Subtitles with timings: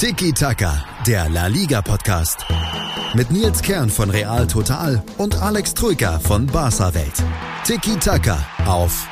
[0.00, 2.46] Tiki Taka, der La Liga Podcast.
[3.12, 7.22] Mit Nils Kern von Real Total und Alex Troika von Barca Welt.
[7.66, 9.06] Tiki Taka auf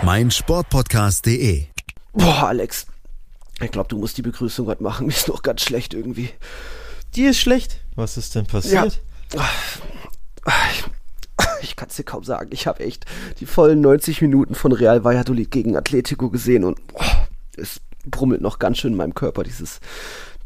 [0.00, 1.66] meinsportpodcast.de.
[2.14, 2.86] Boah, Alex.
[3.60, 5.06] Ich glaube, du musst die Begrüßung heute machen.
[5.08, 6.30] Mir ist noch ganz schlecht irgendwie.
[7.14, 7.82] Die ist schlecht.
[7.96, 9.02] Was ist denn passiert?
[9.34, 9.44] Ja.
[10.72, 10.84] Ich,
[11.60, 12.48] ich kann es dir kaum sagen.
[12.54, 13.04] Ich habe echt
[13.40, 18.58] die vollen 90 Minuten von Real Valladolid gegen Atletico gesehen und boah, es brummelt noch
[18.58, 19.42] ganz schön in meinem Körper.
[19.42, 19.80] Dieses,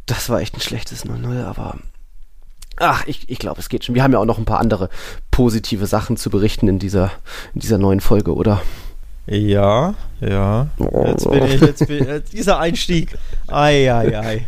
[0.06, 1.78] das war echt ein schlechtes 0-0, aber
[2.76, 3.94] Ach, ich, ich glaube, es geht schon.
[3.94, 4.88] Wir haben ja auch noch ein paar andere
[5.30, 7.12] positive Sachen zu berichten in dieser,
[7.54, 8.62] in dieser neuen Folge, oder?
[9.26, 10.68] Ja, ja.
[11.06, 13.18] Jetzt bin ich, jetzt bin, ich, dieser Einstieg.
[13.46, 14.46] Ei, ei, ei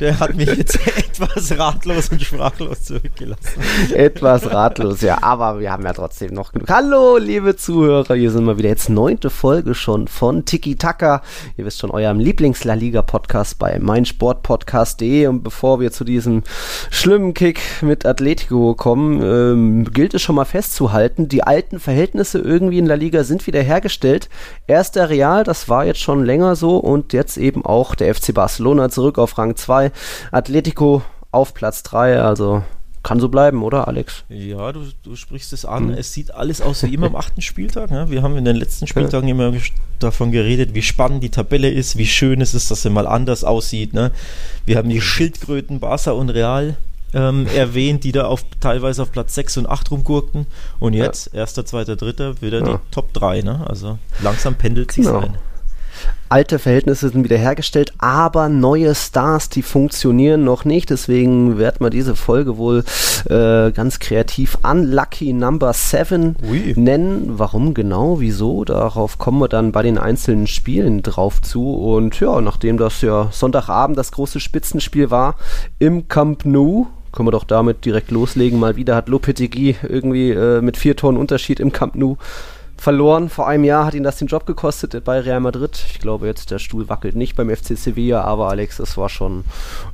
[0.00, 3.62] der hat mich jetzt etwas ratlos und sprachlos zurückgelassen.
[3.94, 6.68] etwas ratlos, ja, aber wir haben ja trotzdem noch genug.
[6.68, 11.22] Hallo, liebe Zuhörer, hier sind wir wieder jetzt neunte Folge schon von Tiki Taka.
[11.56, 15.28] Ihr wisst schon, eurem Lieblings-La Liga-Podcast bei meinsportpodcast.de.
[15.28, 16.42] Und bevor wir zu diesem
[16.90, 22.78] schlimmen Kick mit Atletico kommen, ähm, gilt es schon mal festzuhalten, die alten Verhältnisse irgendwie
[22.78, 24.28] in La Liga sind wieder hergestellt.
[24.66, 28.90] Erster Real, das war jetzt schon länger so und jetzt eben auch der FC Barcelona
[28.90, 29.85] zurück auf Rang 2
[30.32, 32.62] Atletico auf Platz 3, also
[33.06, 34.24] kann so bleiben, oder Alex?
[34.28, 35.90] Ja, du, du sprichst es an.
[35.90, 35.94] Hm.
[35.94, 37.92] Es sieht alles aus wie immer am achten Spieltag.
[37.92, 38.10] Ne?
[38.10, 39.52] Wir haben in den letzten Spieltagen immer
[40.00, 43.44] davon geredet, wie spannend die Tabelle ist, wie schön es ist, dass sie mal anders
[43.44, 43.94] aussieht.
[43.94, 44.10] Ne?
[44.64, 46.76] Wir haben die Schildkröten Barca und Real
[47.14, 50.48] ähm, erwähnt, die da auf, teilweise auf Platz 6 und 8 rumgurkten.
[50.80, 51.40] Und jetzt, ja.
[51.40, 52.64] erster, zweiter, dritter, wieder ja.
[52.64, 53.42] die Top 3.
[53.42, 53.64] Ne?
[53.68, 55.20] Also langsam pendelt sich genau.
[55.20, 55.38] ein
[56.28, 60.90] alte Verhältnisse sind wiederhergestellt, aber neue Stars, die funktionieren noch nicht.
[60.90, 62.84] Deswegen werden wir diese Folge wohl
[63.28, 66.36] äh, ganz kreativ Unlucky Number 7
[66.74, 67.38] nennen.
[67.38, 68.64] Warum genau, wieso?
[68.64, 71.72] Darauf kommen wir dann bei den einzelnen Spielen drauf zu.
[71.72, 75.36] Und ja, nachdem das ja Sonntagabend das große Spitzenspiel war
[75.78, 78.58] im Camp Nou, können wir doch damit direkt loslegen.
[78.58, 82.16] Mal wieder hat Lopetegui irgendwie äh, mit vier Tonnen Unterschied im Camp Nou
[82.76, 83.28] verloren.
[83.28, 85.84] Vor einem Jahr hat ihn das den Job gekostet bei Real Madrid.
[85.90, 89.44] Ich glaube jetzt, der Stuhl wackelt nicht beim FC Sevilla, aber Alex, es war schon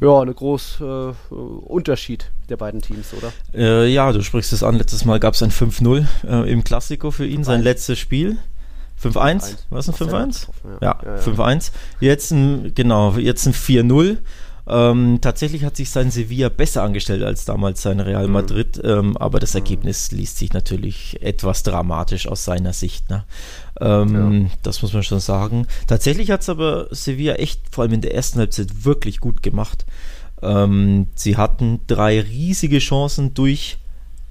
[0.00, 3.32] ja, ein großer äh, Unterschied der beiden Teams, oder?
[3.54, 4.76] Äh, ja, du sprichst es an.
[4.76, 8.38] Letztes Mal gab es ein 5-0 äh, im Klassiko für ihn, sein letztes Spiel.
[9.03, 9.56] 5-1?
[9.70, 10.49] War es ein 5-1?
[10.81, 11.72] Ja, ja, ja 5-1.
[12.00, 14.19] Jetzt ein, genau, jetzt ein 4-0.
[14.67, 18.33] Ähm, tatsächlich hat sich sein Sevilla besser angestellt als damals sein Real mhm.
[18.33, 23.11] Madrid, ähm, aber das Ergebnis liest sich natürlich etwas dramatisch aus seiner Sicht.
[23.11, 23.25] Ne?
[23.81, 24.50] Ähm, ja.
[24.62, 25.67] Das muss man schon sagen.
[25.89, 29.84] Tatsächlich hat es aber Sevilla echt, vor allem in der ersten Halbzeit, wirklich gut gemacht.
[30.43, 33.79] Ähm, sie hatten drei riesige Chancen durch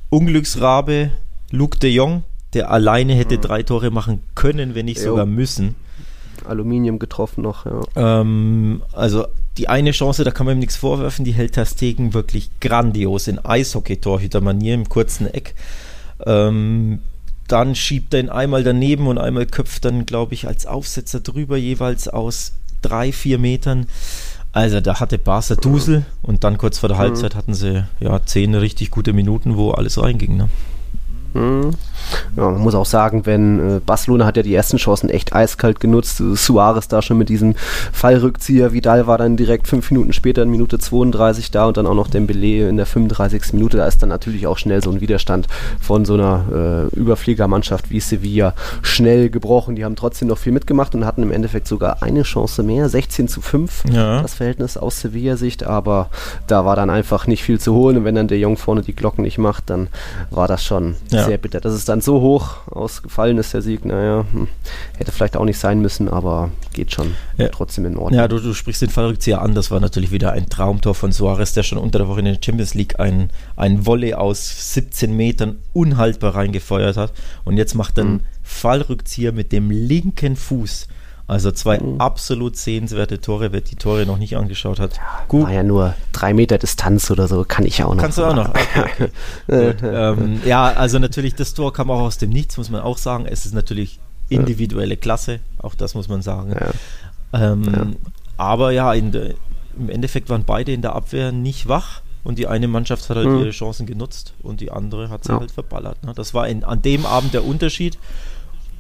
[0.10, 1.12] Unglücksrabe
[1.52, 3.42] Luke de Jong, der alleine hätte mhm.
[3.42, 5.12] drei Tore machen können, wenn nicht jo.
[5.12, 5.76] sogar müssen.
[6.46, 7.82] Aluminium getroffen noch, ja.
[7.96, 9.26] Ähm, also
[9.58, 13.40] die eine Chance, da kann man ihm nichts vorwerfen, die hält Tastegen wirklich grandios in
[13.40, 15.56] Eishockey-Torhüter-Manier im kurzen Eck.
[16.26, 17.00] Ähm,
[17.48, 21.58] dann schiebt er ihn einmal daneben und einmal köpft dann, glaube ich, als Aufsetzer drüber,
[21.58, 23.88] jeweils aus drei, vier Metern.
[24.54, 27.02] Also da hatte Barca Dusel und dann kurz vor der mhm.
[27.02, 30.38] Halbzeit hatten sie ja zehn richtig gute Minuten, wo alles reinging.
[30.38, 30.50] Ne?
[31.34, 31.72] Mhm.
[32.36, 35.80] Ja, man muss auch sagen, wenn äh, Barcelona hat ja die ersten Chancen echt eiskalt
[35.80, 36.18] genutzt.
[36.18, 37.56] Suarez da schon mit diesem
[37.92, 38.74] Fallrückzieher.
[38.74, 42.10] Vidal war dann direkt fünf Minuten später in Minute 32 da und dann auch noch
[42.10, 43.54] Dembele in der 35.
[43.54, 43.78] Minute.
[43.78, 45.48] Da ist dann natürlich auch schnell so ein Widerstand
[45.80, 49.76] von so einer äh, Überfliegermannschaft wie Sevilla schnell gebrochen.
[49.76, 52.90] Die haben trotzdem noch viel mitgemacht und hatten im Endeffekt sogar eine Chance mehr.
[52.90, 54.22] 16 zu 5 ja.
[54.22, 56.10] das Verhältnis aus Sevilla-Sicht, aber
[56.48, 58.96] da war dann einfach nicht viel zu holen und wenn dann der Jung vorne die
[58.96, 59.88] Glocken nicht macht, dann
[60.30, 61.28] war das schon ja ja.
[61.28, 61.62] sehr bitter.
[61.62, 64.48] Dass es dann so hoch ausgefallen ist, der Sieg, naja, hm,
[64.98, 67.50] hätte vielleicht auch nicht sein müssen, aber geht schon ja.
[67.50, 68.20] trotzdem in Ordnung.
[68.20, 71.54] Ja, du, du sprichst den Fallrückzieher an, das war natürlich wieder ein Traumtor von Suarez,
[71.54, 75.58] der schon unter der Woche in der Champions League ein, ein Volley aus 17 Metern
[75.74, 78.22] unhaltbar reingefeuert hat und jetzt macht er einen mhm.
[78.44, 80.88] Fallrückzieher mit dem linken Fuß
[81.32, 82.02] also zwei mhm.
[82.02, 84.98] absolut sehenswerte Tore, wer die Tore noch nicht angeschaut hat.
[84.98, 85.46] Ja, Gut.
[85.46, 88.04] War ja nur drei Meter Distanz oder so, kann ich ja auch noch.
[88.04, 88.50] Kannst du auch noch.
[88.50, 89.10] Okay,
[89.48, 89.76] okay.
[89.82, 93.26] ähm, ja, also natürlich, das Tor kam auch aus dem Nichts, muss man auch sagen.
[93.26, 96.52] Es ist natürlich individuelle Klasse, auch das muss man sagen.
[96.52, 97.52] Ja.
[97.54, 97.88] Ähm, ja.
[98.36, 99.36] Aber ja, de,
[99.80, 102.02] im Endeffekt waren beide in der Abwehr nicht wach.
[102.24, 103.40] Und die eine Mannschaft hat halt mhm.
[103.40, 105.40] ihre Chancen genutzt und die andere hat sie ja.
[105.40, 106.04] halt verballert.
[106.04, 106.14] Ne?
[106.14, 107.98] Das war in, an dem Abend der Unterschied.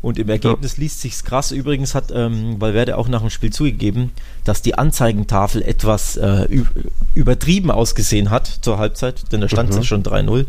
[0.01, 0.81] Und im Ergebnis ja.
[0.81, 1.51] liest sich's krass.
[1.51, 4.11] Übrigens hat ähm, Valverde auch nach dem Spiel zugegeben,
[4.43, 6.47] dass die Anzeigentafel etwas äh,
[7.13, 9.83] übertrieben ausgesehen hat zur Halbzeit, denn da stand es mhm.
[9.83, 10.47] schon 3-0.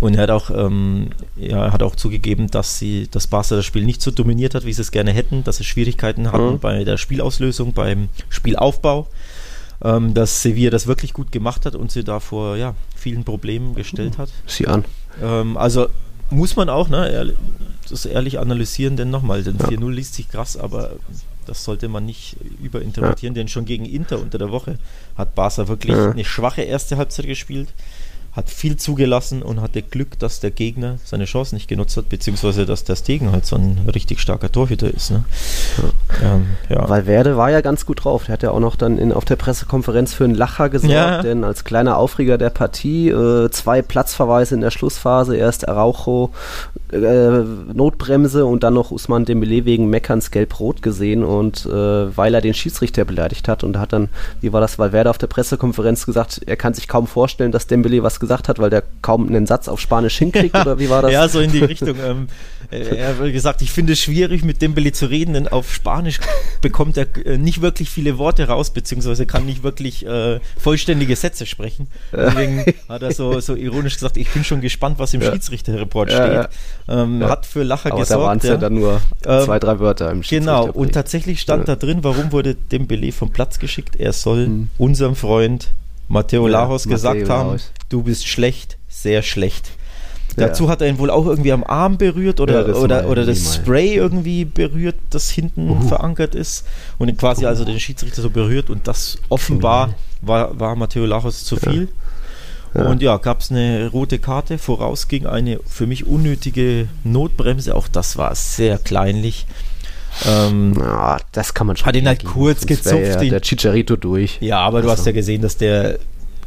[0.00, 3.84] Und er hat auch, ähm, ja, hat auch zugegeben, dass sie das Barca das Spiel
[3.84, 6.58] nicht so dominiert hat, wie sie es gerne hätten, dass sie Schwierigkeiten hatten mhm.
[6.60, 9.08] bei der Spielauslösung, beim Spielaufbau.
[9.82, 13.74] ähm, dass Sevilla das wirklich gut gemacht hat und sie da vor ja, vielen Problemen
[13.74, 14.30] gestellt hat.
[14.46, 14.84] Sie an.
[15.22, 15.88] Ähm, also
[16.30, 17.34] muss man auch, ne,
[17.90, 19.66] das ehrlich analysieren, denn nochmal, denn ja.
[19.66, 20.92] 4-0 liest sich krass, aber
[21.46, 23.40] das sollte man nicht überinterpretieren, ja.
[23.40, 24.78] denn schon gegen Inter unter der Woche
[25.16, 26.10] hat Barca wirklich ja.
[26.10, 27.68] eine schwache erste Halbzeit gespielt
[28.34, 32.66] hat viel zugelassen und hatte Glück, dass der Gegner seine Chance nicht genutzt hat, beziehungsweise
[32.66, 35.12] dass der Stegen halt so ein richtig starker Torhüter ist.
[35.12, 35.24] Ne?
[36.20, 36.34] Ja.
[36.34, 36.88] Ähm, ja.
[36.88, 38.24] Valverde war ja ganz gut drauf.
[38.24, 41.22] Der hat ja auch noch dann in, auf der Pressekonferenz für einen Lacher gesorgt, ja.
[41.22, 46.32] denn als kleiner Aufreger der Partie äh, zwei Platzverweise in der Schlussphase, erst Araujo
[46.94, 52.40] äh, Notbremse und dann noch Usman Dembele wegen Meckerns gelb-rot gesehen und äh, weil er
[52.40, 54.08] den Schiedsrichter beleidigt hat und hat dann,
[54.40, 58.02] wie war das, Valverde auf der Pressekonferenz gesagt, er kann sich kaum vorstellen, dass Dembele
[58.02, 61.12] was gesagt hat, weil der kaum einen Satz auf Spanisch hinkriegt, oder wie war das?
[61.12, 61.96] Ja, so in die Richtung.
[62.04, 65.72] Ähm, äh, er hat gesagt, ich finde es schwierig, mit Dembele zu reden, denn auf
[65.72, 66.20] Spanisch
[66.60, 71.46] bekommt er äh, nicht wirklich viele Worte raus, beziehungsweise kann nicht wirklich äh, vollständige Sätze
[71.46, 71.88] sprechen.
[72.12, 75.32] Deswegen hat er so, so ironisch gesagt, ich bin schon gespannt, was im ja.
[75.32, 76.32] Schiedsrichterreport steht.
[76.32, 76.48] Ja,
[76.88, 77.28] ähm, ja.
[77.28, 78.22] Hat für Lacher Aber gesorgt.
[78.22, 78.56] Da waren es ja.
[78.56, 82.54] dann nur ähm, zwei, drei Wörter im Genau, und tatsächlich stand da drin, warum wurde
[82.54, 83.96] Dembele vom Platz geschickt?
[83.96, 84.68] Er soll mhm.
[84.78, 85.72] unserem Freund
[86.08, 87.72] Matteo Lajos gesagt Matteo haben, Laos.
[87.88, 89.70] du bist schlecht, sehr schlecht.
[90.36, 93.24] Dazu hat er ihn wohl auch irgendwie am Arm berührt oder, ja, das, oder, oder
[93.24, 95.80] das Spray irgendwie berührt, das hinten uh.
[95.88, 96.66] verankert ist
[96.98, 101.56] und quasi also den Schiedsrichter so berührt und das offenbar war, war Matteo Lachos zu
[101.56, 101.88] viel.
[102.74, 102.86] Ja.
[102.86, 107.86] Und ja, gab es eine rote Karte, voraus ging eine für mich unnötige Notbremse, auch
[107.86, 109.46] das war sehr kleinlich.
[110.26, 111.86] Ähm, ja, das kann man schon.
[111.86, 113.22] Hat ihn halt kurz gezupft.
[113.22, 114.38] Ja der Chicharito durch.
[114.40, 115.00] Ja, aber du also.
[115.00, 115.98] hast ja gesehen, dass der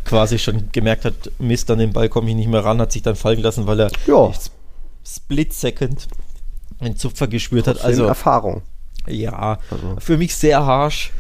[0.07, 3.03] quasi schon gemerkt hat, Mist, an den Ball komme ich nicht mehr ran, hat sich
[3.03, 4.31] dann fallen lassen, weil er ja.
[5.05, 6.07] Split Second
[6.79, 7.89] einen Zupfer gespürt Trotzdem hat.
[7.89, 8.61] Also Erfahrung.
[9.07, 9.95] Ja, also.
[9.99, 11.11] für mich sehr harsh.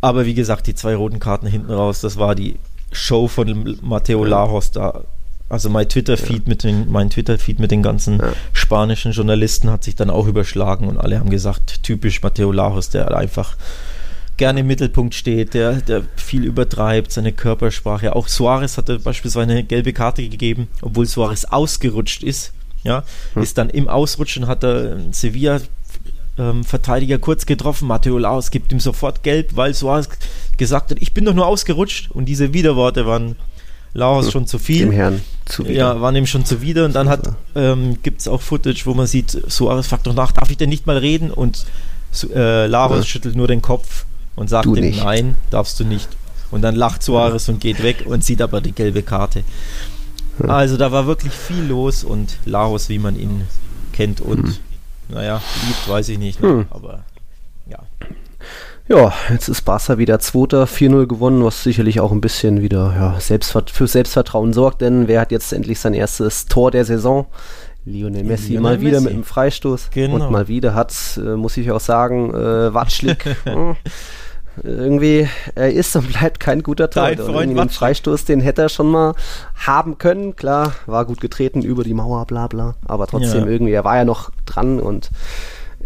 [0.00, 2.56] Aber wie gesagt, die zwei roten Karten hinten raus, das war die
[2.92, 4.30] Show von Matteo ja.
[4.30, 5.02] Lajos da.
[5.48, 6.48] Also mein Twitter-Feed ja.
[6.48, 8.32] mit den, mein Twitter-Feed mit den ganzen ja.
[8.52, 13.16] spanischen Journalisten hat sich dann auch überschlagen und alle haben gesagt, typisch Matteo Lajos, der
[13.16, 13.56] einfach
[14.38, 18.16] gerne im Mittelpunkt steht, der, der viel übertreibt, seine Körpersprache.
[18.16, 22.52] Auch Suarez hatte beispielsweise eine gelbe Karte gegeben, obwohl Suarez ausgerutscht ist.
[22.84, 23.04] Ja,
[23.34, 23.42] hm.
[23.42, 25.60] ist dann im Ausrutschen hat er Sevilla
[26.38, 27.88] ähm, Verteidiger kurz getroffen.
[27.88, 30.08] Matteo Laos gibt ihm sofort Gelb, weil Suarez
[30.56, 32.10] gesagt hat, ich bin doch nur ausgerutscht.
[32.12, 33.34] Und diese Widerworte waren
[33.94, 34.32] Laos hm.
[34.32, 34.86] schon zu viel.
[34.86, 35.74] Dem Herrn zuwider.
[35.74, 36.84] Ja, waren ihm schon zuwider.
[36.84, 40.30] Und dann hat ähm, gibt es auch Footage, wo man sieht, Suarez fragt doch nach,
[40.30, 41.32] darf ich denn nicht mal reden?
[41.32, 41.66] Und
[42.32, 43.02] äh, Laos ja.
[43.02, 44.06] schüttelt nur den Kopf
[44.38, 46.08] und sagt ihm, nein, darfst du nicht.
[46.50, 49.42] Und dann lacht Suarez und geht weg und sieht aber die gelbe Karte.
[50.46, 53.42] Also da war wirklich viel los und Laos, wie man ihn
[53.92, 54.56] kennt und hm.
[55.08, 56.48] naja, liebt, weiß ich nicht, ne?
[56.48, 56.66] hm.
[56.70, 57.00] aber
[57.66, 57.80] ja.
[58.86, 63.20] Ja, jetzt ist Barca wieder Zweiter, 4-0 gewonnen, was sicherlich auch ein bisschen wieder ja,
[63.20, 67.26] Selbstvert für Selbstvertrauen sorgt, denn wer hat jetzt endlich sein erstes Tor der Saison?
[67.84, 69.04] Lionel Messi Lionel mal wieder Messi.
[69.04, 70.26] mit einem Freistoß genau.
[70.26, 73.76] und mal wieder hat, äh, muss ich auch sagen, äh, Watschlik hm,
[74.62, 77.26] irgendwie, er ist und bleibt kein guter Torhüter.
[77.26, 79.14] Den Freistoß, den hätte er schon mal
[79.54, 80.36] haben können.
[80.36, 82.74] Klar, war gut getreten über die Mauer, bla bla.
[82.86, 83.50] Aber trotzdem ja.
[83.50, 85.10] irgendwie, er war ja noch dran und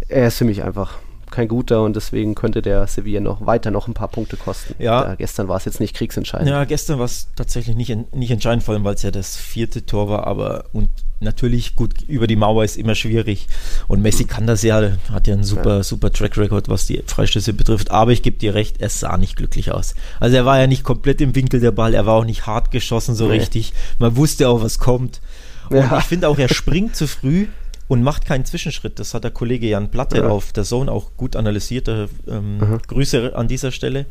[0.07, 0.97] er ist für mich einfach
[1.33, 4.75] kein guter und deswegen könnte der Sevilla noch weiter noch ein paar Punkte kosten.
[4.79, 5.03] Ja.
[5.03, 6.49] Da, gestern war es jetzt nicht kriegsentscheidend.
[6.49, 9.85] Ja, gestern war es tatsächlich nicht, nicht entscheidend, vor allem weil es ja das vierte
[9.85, 13.47] Tor war, aber und natürlich gut über die Mauer ist immer schwierig
[13.87, 15.83] und Messi kann das ja, hat ja einen super, ja.
[15.83, 19.35] super Track Record, was die Freistöße betrifft, aber ich gebe dir recht, er sah nicht
[19.35, 19.95] glücklich aus.
[20.19, 22.71] Also er war ja nicht komplett im Winkel der Ball, er war auch nicht hart
[22.71, 23.37] geschossen so nee.
[23.37, 25.21] richtig, man wusste auch, was kommt.
[25.69, 25.97] Und ja.
[25.97, 27.47] ich finde auch, er springt zu früh
[27.87, 28.99] und macht keinen Zwischenschritt.
[28.99, 30.27] Das hat der Kollege Jan Platte ja.
[30.27, 31.87] auf der Zone auch gut analysiert.
[32.27, 34.05] Ähm, Grüße an dieser Stelle.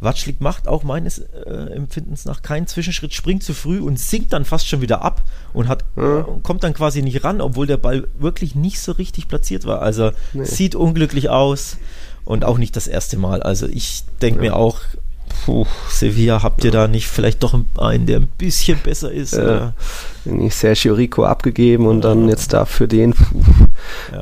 [0.00, 4.44] Watschlik macht auch meines äh, Empfindens nach keinen Zwischenschritt, springt zu früh und sinkt dann
[4.44, 6.20] fast schon wieder ab und hat, ja.
[6.20, 9.82] äh, kommt dann quasi nicht ran, obwohl der Ball wirklich nicht so richtig platziert war.
[9.82, 10.44] Also nee.
[10.44, 11.78] sieht unglücklich aus
[12.24, 13.42] und auch nicht das erste Mal.
[13.42, 14.50] Also ich denke ja.
[14.50, 14.80] mir auch,
[15.44, 19.32] puh, Sevilla, habt ihr da nicht vielleicht doch einen, der ein bisschen besser ist?
[19.34, 19.68] Äh,
[20.24, 23.42] nicht Sergio Rico abgegeben und dann jetzt dafür den, puh,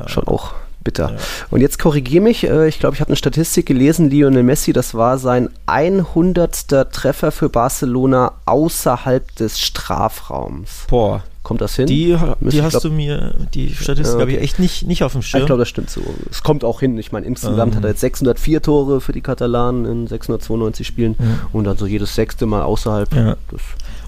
[0.07, 0.53] schon auch
[0.85, 1.11] bitter.
[1.11, 1.17] Ja.
[1.49, 4.93] Und jetzt korrigiere mich, äh, ich glaube, ich habe eine Statistik gelesen, Lionel Messi, das
[4.93, 6.91] war sein 100.
[6.91, 10.85] Treffer für Barcelona außerhalb des Strafraums.
[10.87, 11.23] Boah.
[11.45, 11.85] Kommt das hin?
[11.85, 14.21] Die, die hast glaub, du mir, die Statistik okay.
[14.21, 15.41] habe ich echt nicht, nicht auf dem Schirm.
[15.41, 16.01] Ich glaube, das stimmt so.
[16.31, 16.97] Es kommt auch hin.
[16.97, 17.77] Ich meine, insgesamt ähm.
[17.77, 21.25] hat er jetzt 604 Tore für die Katalanen in 692 Spielen ja.
[21.53, 23.13] und dann so jedes sechste Mal außerhalb.
[23.13, 23.37] Ja.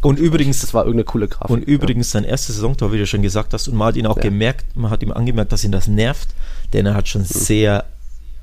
[0.02, 1.52] Und übrigens, das war irgendeine coole Grafik.
[1.52, 4.20] Und übrigens sein erstes Saisontor, wie du schon gesagt hast, und man hat ihn auch
[4.20, 6.30] gemerkt, man hat ihm angemerkt, dass ihn das nervt,
[6.74, 7.26] denn er hat schon mhm.
[7.26, 7.86] sehr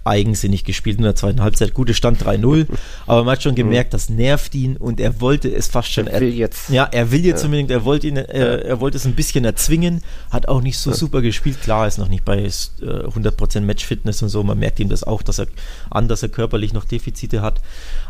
[0.05, 1.75] eigensinnig gespielt in der zweiten Halbzeit.
[1.75, 2.67] Gute Stand 3-0,
[3.07, 6.07] aber man hat schon gemerkt, das nervt ihn und er wollte es fast schon.
[6.07, 6.71] Er will jetzt.
[6.71, 7.47] Ja, er will jetzt ja.
[7.47, 10.91] unbedingt, er wollte ihn, äh, er wollte es ein bisschen erzwingen, hat auch nicht so
[10.91, 10.97] ja.
[10.97, 11.61] super gespielt.
[11.63, 14.43] Klar, ist noch nicht bei äh, 100% Matchfitness und so.
[14.43, 15.47] Man merkt ihm das auch, dass er
[15.91, 17.61] an, dass er körperlich noch Defizite hat.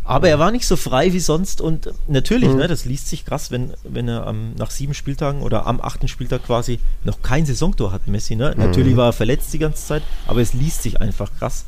[0.04, 2.56] Aber er war nicht so frei wie sonst und natürlich, mhm.
[2.56, 6.08] ne, das liest sich krass, wenn, wenn er am, nach sieben Spieltagen oder am achten
[6.08, 8.36] Spieltag quasi noch kein Saisontor hat, Messi.
[8.36, 8.52] Ne?
[8.54, 8.62] Mhm.
[8.62, 11.64] Natürlich war er verletzt die ganze Zeit, aber es liest sich einfach krass.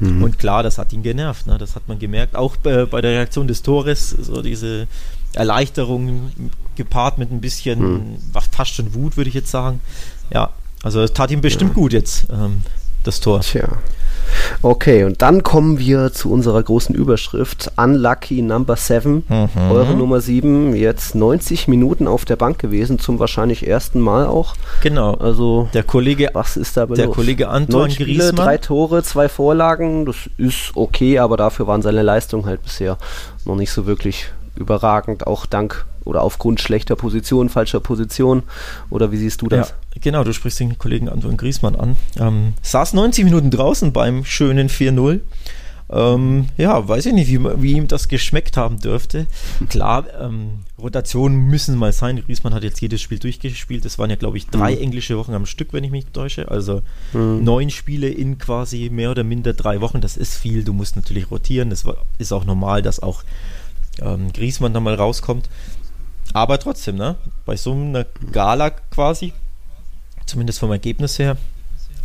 [0.00, 0.22] Mhm.
[0.22, 1.58] Und klar, das hat ihn genervt, ne?
[1.58, 2.36] das hat man gemerkt.
[2.36, 4.86] Auch bei, bei der Reaktion des Tores, so diese
[5.32, 6.30] Erleichterung
[6.76, 8.16] gepaart mit ein bisschen, mhm.
[8.52, 9.80] fast schon Wut, würde ich jetzt sagen.
[10.32, 10.50] Ja,
[10.82, 11.74] also es tat ihm bestimmt ja.
[11.74, 12.62] gut jetzt, ähm,
[13.06, 13.40] das Tor.
[13.40, 13.68] Tja.
[14.62, 17.70] Okay, und dann kommen wir zu unserer großen Überschrift.
[17.76, 19.48] Unlucky Number 7, mhm.
[19.70, 24.54] eure Nummer 7, jetzt 90 Minuten auf der Bank gewesen, zum wahrscheinlich ersten Mal auch.
[24.82, 25.14] Genau.
[25.14, 27.14] Also, der Kollege, was ist da Der los?
[27.14, 28.32] Kollege Anton Spiele.
[28.32, 32.98] Drei Tore, zwei Vorlagen, das ist okay, aber dafür waren seine Leistungen halt bisher
[33.44, 38.44] noch nicht so wirklich überragend, auch dank oder aufgrund schlechter Position, falscher Position?
[38.90, 39.70] Oder wie siehst du das?
[39.70, 41.96] Ja, genau, du sprichst den Kollegen Anton Griesmann an.
[42.18, 45.20] Ähm, saß 90 Minuten draußen beim schönen 4-0.
[45.88, 49.28] Ähm, ja, weiß ich nicht, wie, wie, ihm das geschmeckt haben dürfte.
[49.68, 52.20] Klar, ähm, Rotationen müssen mal sein.
[52.24, 53.84] Griesmann hat jetzt jedes Spiel durchgespielt.
[53.84, 54.82] Es waren ja, glaube ich, drei mhm.
[54.82, 56.50] englische Wochen am Stück, wenn ich mich täusche.
[56.50, 56.82] Also
[57.12, 57.44] mhm.
[57.44, 60.00] neun Spiele in quasi mehr oder minder drei Wochen.
[60.00, 60.64] Das ist viel.
[60.64, 61.70] Du musst natürlich rotieren.
[61.70, 61.84] Das
[62.18, 63.22] ist auch normal, dass auch
[64.00, 65.48] ähm, Griesmann da mal rauskommt.
[66.32, 67.16] Aber trotzdem, ne?
[67.44, 69.32] Bei so einer Gala quasi,
[70.26, 71.36] zumindest vom Ergebnis her,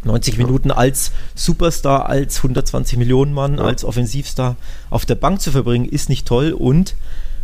[0.04, 0.46] 90 ja.
[0.46, 3.64] Minuten als Superstar, als 120 Millionen Mann, ja.
[3.64, 4.56] als Offensivstar
[4.90, 6.54] auf der Bank zu verbringen, ist nicht toll.
[6.54, 6.96] Und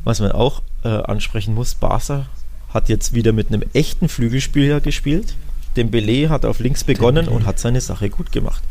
[0.04, 2.25] was man auch äh, ansprechen muss, Barca
[2.74, 5.36] hat jetzt wieder mit einem echten Flügelspieler gespielt.
[5.75, 8.63] Dembele hat auf links begonnen und hat seine Sache gut gemacht.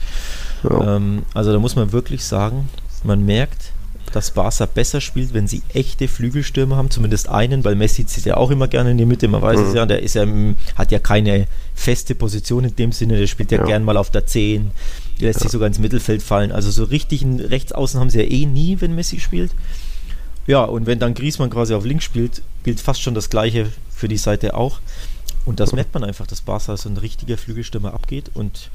[0.64, 0.97] Ja.
[0.97, 2.68] Ähm, also da muss man wirklich sagen,
[3.04, 3.73] man merkt,
[4.13, 8.37] dass Barca besser spielt, wenn sie echte Flügelstürmer haben, zumindest einen, weil Messi zieht ja
[8.37, 9.67] auch immer gerne in die Mitte, man weiß mhm.
[9.67, 10.27] es ja, der ist ja,
[10.77, 13.65] hat ja keine feste Position in dem Sinne, der spielt ja, ja.
[13.65, 14.71] gern mal auf der 10,
[15.19, 15.43] lässt ja.
[15.43, 18.81] sich sogar ins Mittelfeld fallen, also so richtig einen Rechtsaußen haben sie ja eh nie,
[18.81, 19.53] wenn Messi spielt.
[20.47, 24.07] Ja, und wenn dann Griezmann quasi auf links spielt, gilt fast schon das Gleiche für
[24.09, 24.79] die Seite auch.
[25.45, 28.71] Und das merkt man einfach, dass Barca so ein richtiger Flügelstürmer abgeht und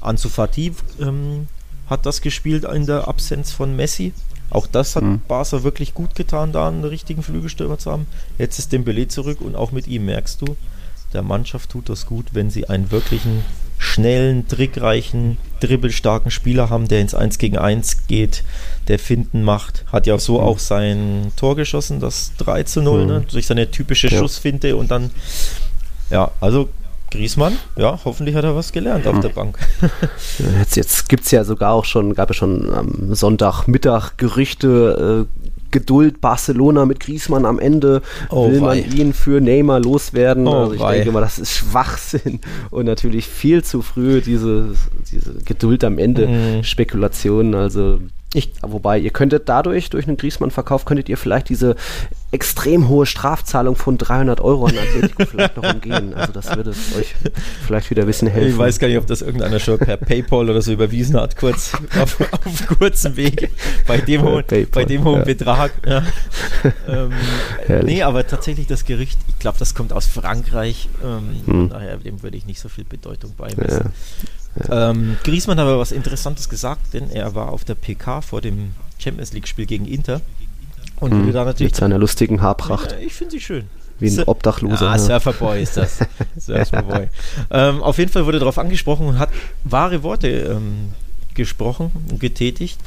[0.00, 1.48] Ansu Fati ähm,
[1.88, 4.12] hat das gespielt in der Absenz von Messi.
[4.50, 5.20] Auch das hat mhm.
[5.26, 8.06] Barca wirklich gut getan, da einen richtigen Flügelstürmer zu haben.
[8.38, 10.56] Jetzt ist Dembele zurück und auch mit ihm merkst du,
[11.12, 13.44] der Mannschaft tut das gut, wenn sie einen wirklichen
[13.78, 18.44] schnellen, trickreichen, dribbelstarken Spieler haben, der ins 1 gegen 1 geht,
[18.88, 19.84] der Finden macht.
[19.92, 20.44] Hat ja so mhm.
[20.44, 23.06] auch sein Tor geschossen, das 3 zu 0, mhm.
[23.06, 23.24] ne?
[23.30, 24.18] durch seine typische ja.
[24.18, 25.10] Schussfinte und dann,
[26.10, 26.68] ja, also
[27.14, 29.56] Griesmann, ja, hoffentlich hat er was gelernt auf der Bank.
[30.58, 35.44] jetzt jetzt gibt es ja sogar auch schon, gab es schon am Sonntagmittag Gerüchte, äh,
[35.70, 38.80] Geduld, Barcelona mit Griesmann am Ende, oh, will wei.
[38.80, 40.46] man ihn für Neymar loswerden.
[40.46, 40.96] Oh, also ich wei.
[40.96, 42.40] denke mal, das ist Schwachsinn
[42.70, 44.74] und natürlich viel zu früh diese,
[45.10, 46.64] diese Geduld am Ende, mhm.
[46.64, 47.98] Spekulationen, also
[48.34, 51.76] ich, wobei, ihr könntet dadurch, durch einen Griesmann-Verkauf, könntet ihr vielleicht diese
[52.32, 56.14] extrem hohe Strafzahlung von 300 Euro an Atletico vielleicht noch umgehen.
[56.14, 57.14] Also das würde euch
[57.64, 58.50] vielleicht wieder ein bisschen helfen.
[58.50, 61.72] Ich weiß gar nicht, ob das irgendeiner schon per Paypal oder so überwiesen hat, kurz
[62.00, 63.50] auf, auf kurzem Weg
[63.86, 65.24] bei dem hohen, bei dem hohen ja.
[65.24, 65.70] Betrag.
[65.86, 66.02] Ja.
[66.88, 67.12] ähm,
[67.84, 70.88] nee, aber tatsächlich das Gericht, ich glaube, das kommt aus Frankreich.
[71.04, 71.68] Ähm, hm.
[71.68, 73.84] Daher dem würde ich nicht so viel Bedeutung beimessen.
[73.84, 74.30] Ja.
[74.70, 78.70] Ähm, Griesmann hat aber was Interessantes gesagt, denn er war auf der PK vor dem
[78.98, 80.20] Champions League-Spiel gegen Inter
[81.00, 82.92] und hm, da natürlich mit seiner lustigen Haarpracht.
[82.92, 83.64] Ja, ich finde sie schön.
[83.98, 84.90] Wie ein Obdachloser.
[84.90, 86.00] Ah, Surferboy ist das.
[86.36, 87.08] Surferboy.
[87.50, 89.30] ähm, auf jeden Fall wurde darauf angesprochen und hat
[89.64, 90.92] wahre Worte ähm,
[91.34, 92.78] gesprochen und getätigt,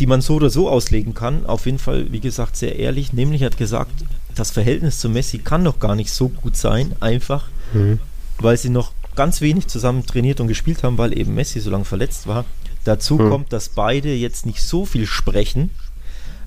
[0.00, 1.46] die man so oder so auslegen kann.
[1.46, 3.12] Auf jeden Fall, wie gesagt, sehr ehrlich.
[3.12, 3.92] Nämlich hat gesagt,
[4.34, 7.98] das Verhältnis zu Messi kann doch gar nicht so gut sein, einfach, mhm.
[8.38, 11.84] weil sie noch ganz wenig zusammen trainiert und gespielt haben, weil eben Messi so lange
[11.84, 12.46] verletzt war.
[12.84, 13.30] Dazu mhm.
[13.30, 15.70] kommt, dass beide jetzt nicht so viel sprechen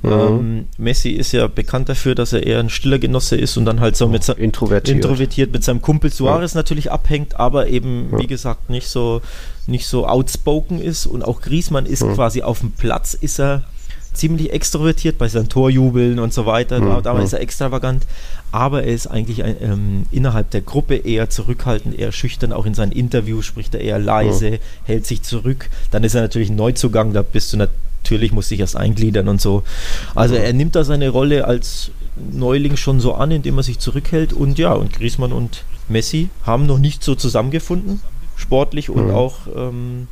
[0.04, 0.12] Mhm.
[0.12, 3.80] Ähm, Messi ist ja bekannt dafür, dass er eher ein stiller Genosse ist und dann
[3.80, 4.96] halt so mit introvertiert.
[4.96, 6.58] introvertiert mit seinem Kumpel Suarez ja.
[6.58, 8.20] natürlich abhängt, aber eben, ja.
[8.20, 9.22] wie gesagt, nicht so,
[9.68, 11.06] nicht so outspoken ist.
[11.06, 12.13] Und auch Griesmann ist ja.
[12.13, 13.63] quasi auf dem Platz, ist er
[14.13, 16.80] ziemlich extrovertiert bei seinen Torjubeln und so weiter.
[16.80, 18.06] Da, da ist er extravagant,
[18.51, 22.51] aber er ist eigentlich ein, ähm, innerhalb der Gruppe eher zurückhaltend, eher schüchtern.
[22.51, 25.70] Auch in seinen Interviews spricht er eher leise, hält sich zurück.
[25.91, 29.27] Dann ist er natürlich ein Neuzugang, da bist du natürlich natürlich muss sich erst eingliedern
[29.27, 29.63] und so.
[30.15, 31.91] Also er nimmt da seine Rolle als
[32.32, 34.34] Neuling schon so an, indem er sich zurückhält.
[34.34, 38.01] Und ja, und Griezmann und Messi haben noch nicht so zusammengefunden,
[38.36, 39.13] sportlich und mhm.
[39.13, 40.08] auch ähm,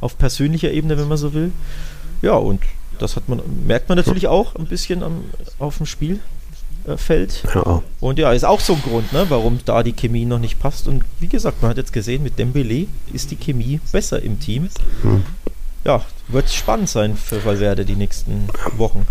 [0.00, 1.52] auf persönlicher Ebene, wenn man so will.
[2.22, 2.60] Ja, und
[2.98, 5.24] das hat man, merkt man natürlich auch ein bisschen am,
[5.58, 7.44] auf dem Spielfeld.
[7.54, 7.82] Ja.
[8.00, 10.88] Und ja, ist auch so ein Grund, ne, warum da die Chemie noch nicht passt.
[10.88, 14.68] Und wie gesagt, man hat jetzt gesehen, mit Dembele ist die Chemie besser im Team.
[15.02, 15.24] Hm.
[15.84, 19.06] Ja, wird spannend sein für Valverde die nächsten Wochen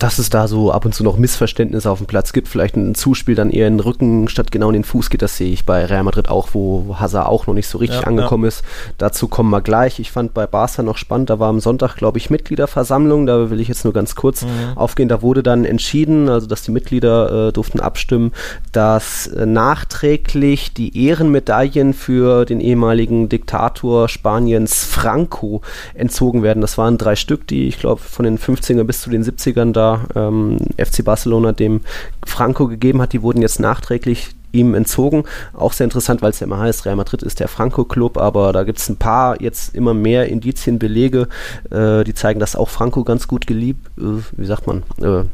[0.00, 2.94] dass es da so ab und zu noch Missverständnisse auf dem Platz gibt, vielleicht ein
[2.94, 5.66] Zuspiel dann eher in den Rücken statt genau in den Fuß geht, das sehe ich
[5.66, 8.48] bei Real Madrid auch, wo Hazard auch noch nicht so richtig ja, angekommen ja.
[8.48, 8.64] ist.
[8.96, 9.98] Dazu kommen wir gleich.
[10.00, 13.60] Ich fand bei Barca noch spannend, da war am Sonntag, glaube ich, Mitgliederversammlung, da will
[13.60, 14.48] ich jetzt nur ganz kurz mhm.
[14.74, 15.10] aufgehen.
[15.10, 18.32] Da wurde dann entschieden, also dass die Mitglieder äh, durften abstimmen,
[18.72, 25.60] dass äh, nachträglich die Ehrenmedaillen für den ehemaligen Diktator Spaniens Franco
[25.92, 26.62] entzogen werden.
[26.62, 29.89] Das waren drei Stück, die ich glaube von den 50er bis zu den 70ern da
[30.14, 31.80] ähm, FC Barcelona dem
[32.24, 35.24] Franco gegeben hat, die wurden jetzt nachträglich ihm entzogen.
[35.54, 38.64] Auch sehr interessant, weil es ja immer heißt, Real Madrid ist der Franco-Club, aber da
[38.64, 41.28] gibt es ein paar jetzt immer mehr Indizien, Belege,
[41.70, 45.24] äh, die zeigen, dass auch Franco ganz gut geliebt, äh, wie sagt man, äh,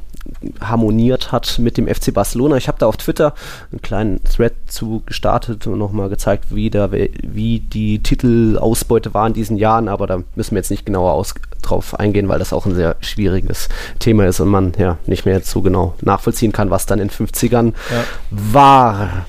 [0.60, 2.56] harmoniert hat mit dem FC Barcelona.
[2.56, 3.34] Ich habe da auf Twitter
[3.70, 9.32] einen kleinen Thread zu gestartet und nochmal gezeigt, wie, da, wie die Titelausbeute war in
[9.32, 12.66] diesen Jahren, aber da müssen wir jetzt nicht genauer aus, drauf eingehen, weil das auch
[12.66, 13.68] ein sehr schwieriges
[13.98, 17.72] Thema ist und man ja nicht mehr so genau nachvollziehen kann, was dann in 50ern
[17.90, 18.04] ja.
[18.30, 19.26] war.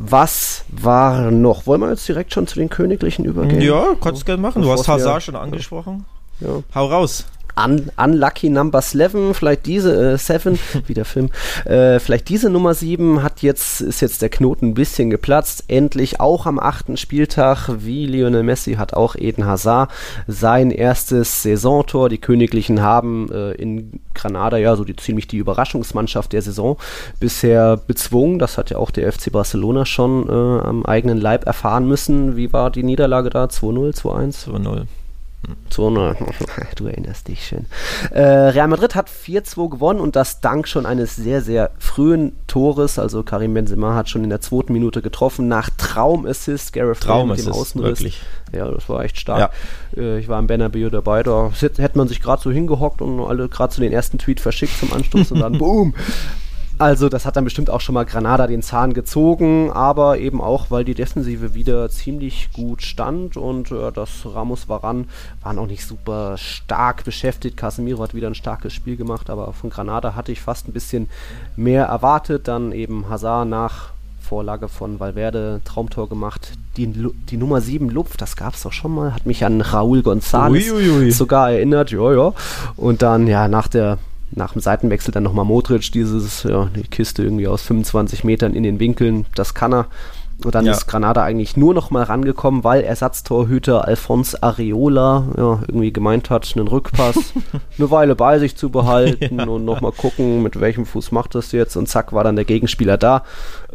[0.00, 1.66] Was war noch?
[1.66, 3.60] Wollen wir jetzt direkt schon zu den Königlichen übergehen?
[3.60, 4.62] Ja, kannst du gerne machen.
[4.62, 6.04] Du hast Hazard schon angesprochen.
[6.40, 6.62] Ja.
[6.72, 7.26] Hau raus.
[7.58, 11.30] Un Unlucky Number 7, vielleicht diese, äh, Seven, wie der Film,
[11.64, 15.64] äh, vielleicht diese Nummer 7 hat jetzt, ist jetzt der Knoten ein bisschen geplatzt.
[15.68, 19.90] Endlich auch am achten Spieltag, wie Lionel Messi, hat auch Eden Hazard
[20.26, 22.08] sein erstes Saisontor.
[22.08, 26.76] Die Königlichen haben äh, in Granada ja so die, ziemlich die Überraschungsmannschaft der Saison
[27.18, 28.38] bisher bezwungen.
[28.38, 32.36] Das hat ja auch der FC Barcelona schon äh, am eigenen Leib erfahren müssen.
[32.36, 33.44] Wie war die Niederlage da?
[33.44, 34.48] 2-0, 2-1?
[34.48, 34.86] 2-0.
[35.70, 36.16] Zone,
[36.76, 37.66] du erinnerst dich schön.
[38.10, 42.98] Äh, Real Madrid hat 4-2 gewonnen und das dank schon eines sehr, sehr frühen Tores.
[42.98, 47.38] Also Karim Benzema hat schon in der zweiten Minute getroffen, nach Traumassist, Gareth Traum mit
[47.38, 48.00] dem Außenriss.
[48.00, 48.22] Wirklich.
[48.52, 49.52] Ja, das war echt stark.
[49.96, 50.02] Ja.
[50.02, 53.48] Äh, ich war im Bernabeu dabei, da hätte man sich gerade so hingehockt und alle
[53.48, 55.94] gerade so den ersten Tweet verschickt zum Anstoß und dann boom,
[56.78, 60.70] also das hat dann bestimmt auch schon mal Granada den Zahn gezogen, aber eben auch,
[60.70, 65.08] weil die Defensive wieder ziemlich gut stand und äh, das Ramos Varan
[65.42, 67.56] waren auch nicht super stark beschäftigt.
[67.56, 71.08] Casemiro hat wieder ein starkes Spiel gemacht, aber von Granada hatte ich fast ein bisschen
[71.56, 72.46] mehr erwartet.
[72.48, 76.52] Dann eben Hazard nach Vorlage von Valverde Traumtor gemacht.
[76.76, 80.00] Die, die Nummer 7 Lupf, das gab es doch schon mal, hat mich an Raúl
[80.00, 82.32] González sogar erinnert, ja, ja.
[82.76, 83.98] Und dann, ja, nach der
[84.30, 88.62] nach dem Seitenwechsel dann nochmal Modric, dieses, ja, die Kiste irgendwie aus 25 Metern in
[88.62, 89.86] den Winkeln, das kann er.
[90.44, 90.72] Und dann ja.
[90.72, 96.52] ist Granada eigentlich nur noch mal rangekommen, weil Ersatztorhüter Alphonse Areola ja, irgendwie gemeint hat,
[96.54, 97.16] einen Rückpass
[97.78, 99.46] eine Weile bei sich zu behalten ja.
[99.46, 101.76] und noch mal gucken, mit welchem Fuß macht das jetzt.
[101.76, 103.24] Und zack, war dann der Gegenspieler da.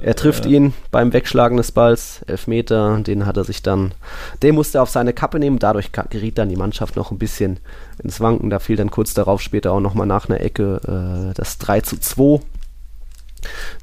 [0.02, 3.94] Er trifft ihn beim Wegschlagen des Balls, Elfmeter, den hat er sich dann,
[4.42, 5.60] den musste er auf seine Kappe nehmen.
[5.60, 7.60] Dadurch geriet dann die Mannschaft noch ein bisschen
[8.02, 8.50] ins Wanken.
[8.50, 11.82] Da fiel dann kurz darauf später auch noch mal nach einer Ecke äh, das 3
[11.82, 12.40] zu 2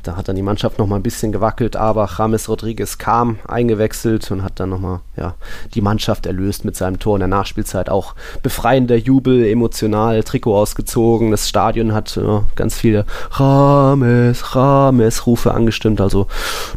[0.02, 4.30] da hat dann die Mannschaft noch mal ein bisschen gewackelt, aber James Rodriguez kam eingewechselt
[4.30, 5.34] und hat dann noch mal ja,
[5.74, 7.90] die Mannschaft erlöst mit seinem Tor in der Nachspielzeit.
[7.90, 11.30] Auch befreiender Jubel, emotional, Trikot ausgezogen.
[11.30, 13.04] Das Stadion hat ja, ganz viele
[13.38, 16.00] James, James Rufe angestimmt.
[16.00, 16.26] Also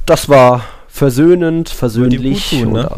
[0.05, 2.49] das war versöhnend, versöhnlich.
[2.49, 2.89] Tun, ne?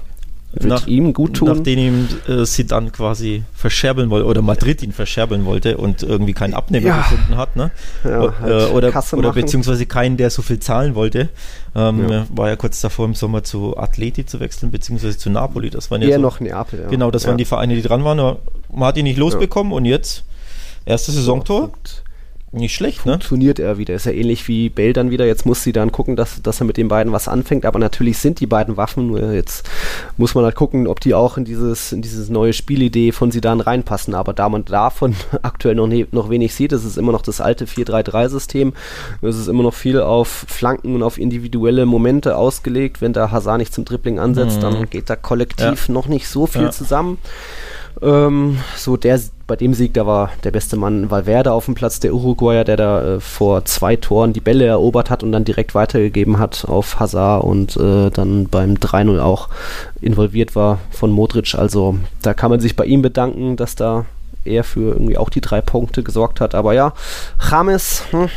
[0.55, 1.49] Wird nach, ihm gut tun.
[1.49, 6.33] Nachdem ihm äh, sie dann quasi verscherbeln wollte oder Madrid ihn verscherbeln wollte und irgendwie
[6.33, 6.97] keinen Abnehmer ja.
[6.97, 7.71] gefunden hat, ne?
[8.03, 11.29] Ja, halt oder, oder beziehungsweise keinen, der so viel zahlen wollte.
[11.75, 12.25] Ähm, ja.
[12.29, 15.69] War ja kurz davor im Sommer zu Atleti zu wechseln, beziehungsweise zu Napoli.
[15.69, 16.87] Das waren ja Eher so, noch Neapel, ja.
[16.89, 18.37] Genau, das waren die Vereine, die dran waren.
[18.71, 20.23] Man hat ihn nicht losbekommen und jetzt
[20.85, 21.71] erstes Saisontor.
[22.55, 23.13] Nicht schlecht, ne?
[23.13, 23.93] Funktioniert er wieder.
[23.93, 25.25] Ist ja ähnlich wie Bell dann wieder.
[25.25, 27.65] Jetzt muss sie dann gucken, dass, dass er mit den beiden was anfängt.
[27.65, 29.07] Aber natürlich sind die beiden Waffen.
[29.07, 29.69] Nur jetzt
[30.17, 33.41] muss man halt gucken, ob die auch in dieses, in dieses neue Spielidee von sie
[33.41, 34.15] dann reinpassen.
[34.15, 37.41] Aber da man davon aktuell noch, ne, noch wenig sieht, ist es immer noch das
[37.41, 38.73] alte 4-3-3-System.
[39.21, 43.01] Es ist immer noch viel auf Flanken und auf individuelle Momente ausgelegt.
[43.01, 44.61] Wenn der Hazard nicht zum Dribbling ansetzt, mhm.
[44.61, 45.93] dann geht da kollektiv ja.
[45.93, 46.71] noch nicht so viel ja.
[46.71, 47.17] zusammen.
[48.01, 51.99] Ähm, so der, bei dem Sieg, da war der beste Mann Valverde auf dem Platz,
[51.99, 55.75] der Uruguayer, der da äh, vor zwei Toren die Bälle erobert hat und dann direkt
[55.75, 59.49] weitergegeben hat auf Hazard und äh, dann beim 3-0 auch
[60.01, 61.55] involviert war von Modric.
[61.55, 64.05] Also da kann man sich bei ihm bedanken, dass da
[64.45, 66.55] er für irgendwie auch die drei Punkte gesorgt hat.
[66.55, 66.93] Aber ja,
[67.51, 68.29] James, hm,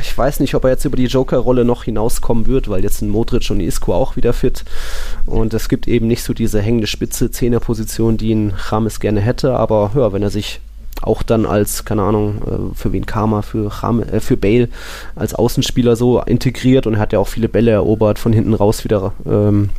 [0.00, 3.10] ich weiß nicht, ob er jetzt über die Joker-Rolle noch hinauskommen wird, weil jetzt sind
[3.10, 4.64] Modric und Isco auch wieder fit.
[5.26, 9.56] Und es gibt eben nicht so diese hängende Spitze, Zehnerposition, die ihn James gerne hätte.
[9.56, 10.60] Aber ja, wenn er sich
[11.02, 14.68] auch dann als, keine Ahnung, äh, für wen Karma, für, Cham äh, für Bale
[15.14, 19.12] als Außenspieler so integriert und hat ja auch viele Bälle erobert, von hinten raus wieder
[19.26, 19.70] ähm,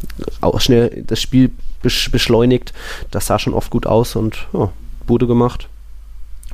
[0.42, 2.74] auch schnell das Spiel beschleunigt.
[3.12, 4.72] Das sah schon oft gut aus und ja,
[5.08, 5.68] wurde gemacht.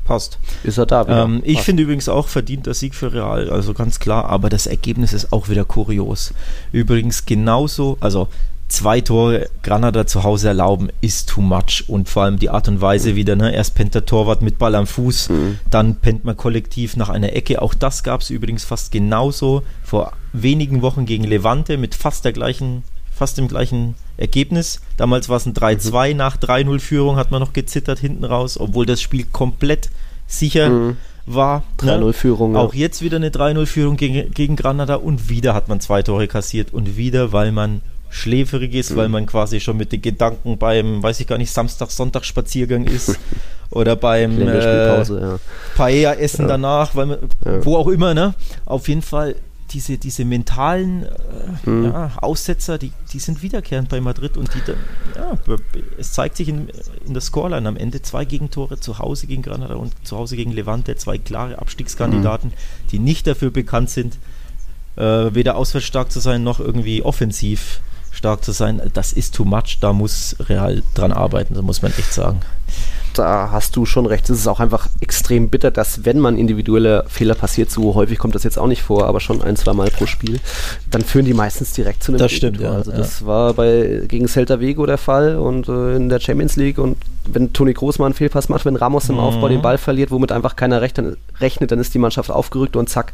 [0.04, 0.40] Passt.
[0.64, 1.24] Ist er da wieder.
[1.24, 4.68] Ähm, ich finde übrigens auch verdient der Sieg für Real, also ganz klar, aber das
[4.68, 6.34] Ergebnis ist auch wieder kurios.
[6.72, 8.28] Übrigens genauso, also
[8.72, 11.86] zwei Tore Granada zu Hause erlauben, ist too much.
[11.88, 13.54] Und vor allem die Art und Weise wieder, ne?
[13.54, 15.60] erst pennt der Torwart mit Ball am Fuß, mhm.
[15.70, 17.62] dann pennt man kollektiv nach einer Ecke.
[17.62, 22.34] Auch das gab es übrigens fast genauso vor wenigen Wochen gegen Levante mit fast der
[22.34, 22.84] gleichen,
[23.22, 24.82] fast dem gleichen Ergebnis.
[24.98, 26.18] Damals war es ein 3-2, mhm.
[26.18, 29.92] nach 3-0-Führung hat man noch gezittert hinten raus, obwohl das Spiel komplett
[30.26, 30.98] sicher mhm.
[31.28, 31.62] war.
[31.82, 32.54] 3-0-Führung.
[32.54, 32.60] Ne?
[32.60, 36.74] Auch jetzt wieder eine 3-0-Führung gegen, gegen Granada und wieder hat man zwei Tore kassiert
[36.74, 38.96] und wieder, weil man schläferig ist, mhm.
[38.96, 42.86] weil man quasi schon mit den Gedanken beim, weiß ich gar nicht, Samstag, Sonntag Spaziergang
[42.86, 43.20] ist
[43.70, 45.40] oder beim äh, ja.
[45.76, 46.48] Paella-Essen ja.
[46.48, 47.64] danach, weil man, ja.
[47.64, 48.34] wo auch immer, ne?
[48.66, 49.36] Auf jeden Fall
[49.74, 51.86] diese, diese mentalen äh, mhm.
[51.86, 54.60] ja, Aussetzer, die, die sind wiederkehrend bei Madrid und die,
[55.16, 55.38] ja,
[55.98, 56.70] es zeigt sich in,
[57.06, 58.02] in der Scoreline am Ende.
[58.02, 62.90] Zwei Gegentore zu Hause gegen Granada und zu Hause gegen Levante, zwei klare Abstiegskandidaten, mhm.
[62.92, 64.18] die nicht dafür bekannt sind,
[64.96, 67.82] äh, weder auswärts stark zu sein noch irgendwie offensiv
[68.12, 71.94] stark zu sein, das ist too much, da muss Real dran arbeiten, so muss man
[71.98, 72.42] echt sagen
[73.14, 74.30] da hast du schon recht.
[74.30, 78.36] Es ist auch einfach extrem bitter, dass wenn man individuelle Fehler passiert, so häufig kommt
[78.36, 80.40] das jetzt auch nicht vor, aber schon ein, zwei Mal pro Spiel,
[80.90, 82.72] dann führen die meistens direkt zu einem Das stimmt, ja.
[82.72, 83.26] Also das ja.
[83.26, 87.54] war bei gegen Celta Vigo der Fall und äh, in der Champions League und wenn
[87.54, 89.22] Toni Großmann einen Fehlpass macht, wenn Ramos im mhm.
[89.22, 92.90] Aufbau den Ball verliert, womit einfach keiner rechnet, rechnet, dann ist die Mannschaft aufgerückt und
[92.90, 93.14] zack,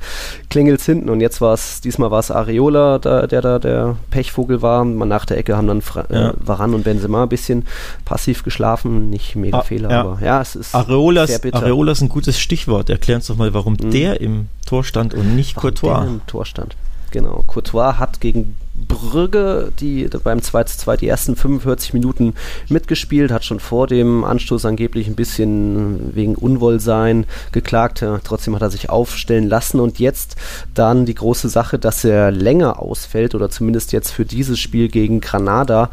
[0.49, 1.09] klingelt's hinten.
[1.09, 4.85] Und jetzt war es, diesmal war es Areola, da, der da der Pechvogel war.
[4.85, 6.29] Nach der Ecke haben dann Fra ja.
[6.29, 7.65] äh, Varan und Benzema ein bisschen
[8.05, 10.01] passiv geschlafen, nicht mega ah, Fehler, ja.
[10.01, 11.57] aber ja, es ist Areolas, sehr bitter.
[11.57, 12.89] Areola ist ein gutes Stichwort.
[12.89, 13.91] Erklär uns doch mal, warum mhm.
[13.91, 15.99] der im Tor stand und nicht warum Courtois.
[16.01, 16.75] Der im Tor stand.
[17.11, 18.55] Genau, Courtois hat gegen
[18.87, 22.35] Brügge, die beim 2 zu 2 die ersten 45 Minuten
[22.69, 28.05] mitgespielt, hat schon vor dem Anstoß angeblich ein bisschen wegen Unwohlsein geklagt.
[28.23, 30.35] Trotzdem hat er sich aufstellen lassen und jetzt
[30.73, 35.21] dann die große Sache, dass er länger ausfällt oder zumindest jetzt für dieses Spiel gegen
[35.21, 35.89] Granada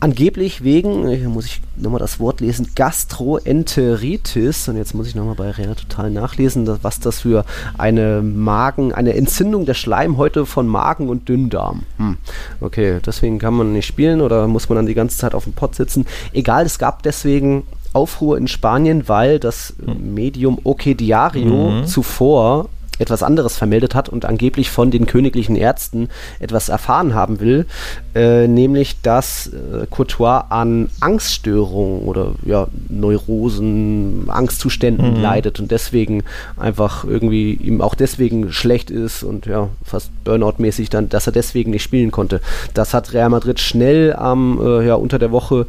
[0.00, 4.68] angeblich wegen, hier muss ich nochmal das Wort lesen, Gastroenteritis.
[4.68, 7.44] Und jetzt muss ich nochmal bei Real total nachlesen, was das für
[7.76, 11.82] eine Magen, eine Entzündung der Schleimhäute von Magen und Dünndarm.
[11.96, 12.16] Hm.
[12.60, 15.52] Okay, deswegen kann man nicht spielen oder muss man dann die ganze Zeit auf dem
[15.52, 16.06] Pott sitzen.
[16.32, 20.14] Egal, es gab deswegen Aufruhr in Spanien, weil das hm.
[20.14, 21.86] Medium OK Diario mhm.
[21.86, 26.08] zuvor etwas anderes vermeldet hat und angeblich von den königlichen Ärzten
[26.38, 27.66] etwas erfahren haben will,
[28.14, 35.22] äh, nämlich dass äh, Courtois an Angststörungen oder ja, Neurosen, Angstzuständen mhm.
[35.22, 36.24] leidet und deswegen
[36.56, 41.70] einfach irgendwie ihm auch deswegen schlecht ist und ja, fast Burnout-mäßig dann, dass er deswegen
[41.70, 42.40] nicht spielen konnte.
[42.74, 45.66] Das hat Real Madrid schnell am, äh, ja, unter der Woche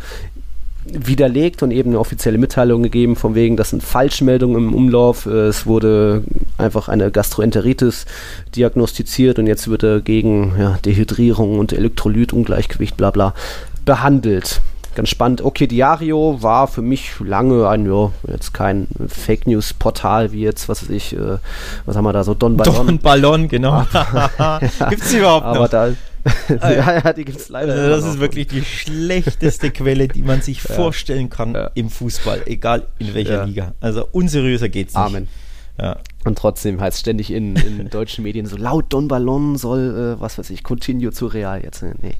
[0.85, 5.25] widerlegt und eben eine offizielle Mitteilung gegeben, von wegen, das sind Falschmeldungen im Umlauf.
[5.25, 6.23] Es wurde
[6.57, 8.05] einfach eine Gastroenteritis
[8.55, 13.33] diagnostiziert und jetzt wird er gegen ja, Dehydrierung und Elektrolytungleichgewicht bla bla
[13.85, 14.61] behandelt.
[14.95, 15.41] Ganz spannend.
[15.43, 20.67] Okay, Diario war für mich lange ein, ja, jetzt kein Fake News Portal wie jetzt,
[20.67, 21.37] was weiß ich, äh,
[21.85, 22.87] was haben wir da so, Don Ballon.
[22.87, 23.85] Don Ballon, genau.
[24.89, 25.55] Gibt's überhaupt noch?
[25.55, 26.08] Aber da, Ah,
[26.49, 27.73] ja, ja, die gibt es leider.
[27.73, 30.75] Also das ist wirklich die schlechteste Quelle, die man sich ja.
[30.75, 31.71] vorstellen kann ja.
[31.75, 33.73] im Fußball, egal in welcher Liga.
[33.79, 35.01] Also unseriöser geht's nicht.
[35.01, 35.27] Amen.
[35.79, 35.97] Ja.
[36.25, 40.37] Und trotzdem heißt ständig in, in deutschen Medien so laut Don Ballon soll, äh, was
[40.37, 41.83] weiß ich, Coutinho zu Real jetzt.
[41.83, 42.15] Nee.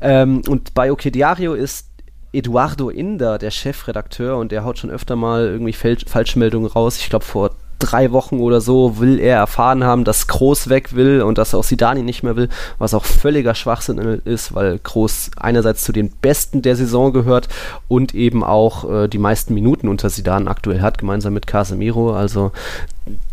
[0.00, 1.88] Ähm, und bei OK Diario ist
[2.32, 6.98] Eduardo Inder, der Chefredakteur, und der haut schon öfter mal irgendwie Falschmeldungen raus.
[6.98, 11.22] Ich glaube, vor drei Wochen oder so will er erfahren haben, dass Groß weg will
[11.22, 15.84] und dass auch Sidani nicht mehr will, was auch völliger Schwachsinn ist, weil Groß einerseits
[15.84, 17.48] zu den Besten der Saison gehört
[17.88, 22.14] und eben auch äh, die meisten Minuten unter Sidan aktuell hat, gemeinsam mit Casemiro.
[22.14, 22.52] Also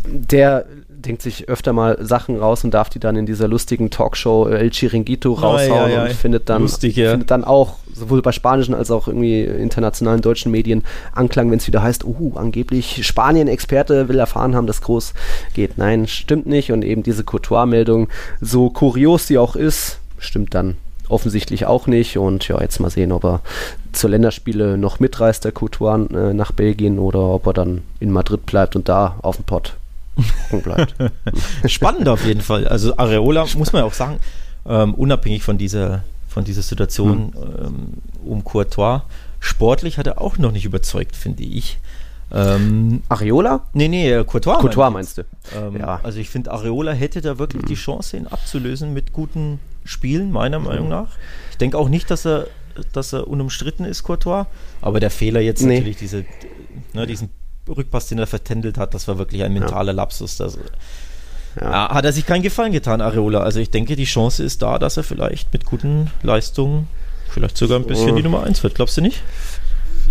[0.06, 0.66] der
[1.06, 4.70] denkt sich öfter mal Sachen raus und darf die dann in dieser lustigen Talkshow El
[4.72, 7.12] Chiringuito raushauen ja, und findet dann, Lustig, ja.
[7.12, 11.68] findet dann auch sowohl bei spanischen als auch irgendwie internationalen deutschen Medien Anklang, wenn es
[11.68, 15.14] wieder heißt, uh, angeblich Spanien-Experte will erfahren haben, dass groß
[15.54, 15.78] geht.
[15.78, 18.10] Nein, stimmt nicht und eben diese Courtois-Meldung,
[18.42, 20.76] so kurios die auch ist, stimmt dann
[21.08, 22.18] offensichtlich auch nicht.
[22.18, 23.42] Und ja, jetzt mal sehen, ob er
[23.94, 28.46] zur Länderspiele noch mitreist, der Couture, äh, nach Belgien oder ob er dann in Madrid
[28.46, 29.76] bleibt und da auf dem Pott
[30.64, 30.96] bleibt.
[31.66, 32.68] Spannend auf jeden Fall.
[32.68, 34.20] Also Areola, muss man ja auch sagen,
[34.66, 37.66] ähm, unabhängig von dieser, von dieser Situation hm.
[37.66, 37.88] ähm,
[38.26, 39.02] um Courtois,
[39.40, 41.78] sportlich hat er auch noch nicht überzeugt, finde ich.
[42.32, 43.62] Ähm, Areola?
[43.74, 44.58] Nee, nee, äh, Courtois.
[44.58, 45.24] Courtois meinst du?
[45.56, 46.00] Ähm, ja.
[46.04, 47.68] Also ich finde, Areola hätte da wirklich mhm.
[47.68, 50.66] die Chance, ihn abzulösen mit guten Spielen, meiner mhm.
[50.66, 51.10] Meinung nach.
[51.52, 52.48] Ich denke auch nicht, dass er,
[52.94, 54.48] dass er unumstritten ist, Courtois.
[54.82, 55.76] Aber der Fehler jetzt nee.
[55.76, 56.26] natürlich, diese,
[56.94, 57.30] ne, diesen
[57.68, 59.98] Rückpass, den er vertändelt hat, das war wirklich ein mentaler ja.
[59.98, 60.38] Lapsus.
[60.38, 60.58] Das,
[61.60, 61.90] ja.
[61.90, 63.40] Hat er sich keinen Gefallen getan, Areola.
[63.42, 66.88] Also ich denke, die Chance ist da, dass er vielleicht mit guten Leistungen
[67.30, 68.16] vielleicht sogar ein bisschen oh.
[68.16, 68.76] die Nummer 1 wird.
[68.76, 69.22] Glaubst du nicht?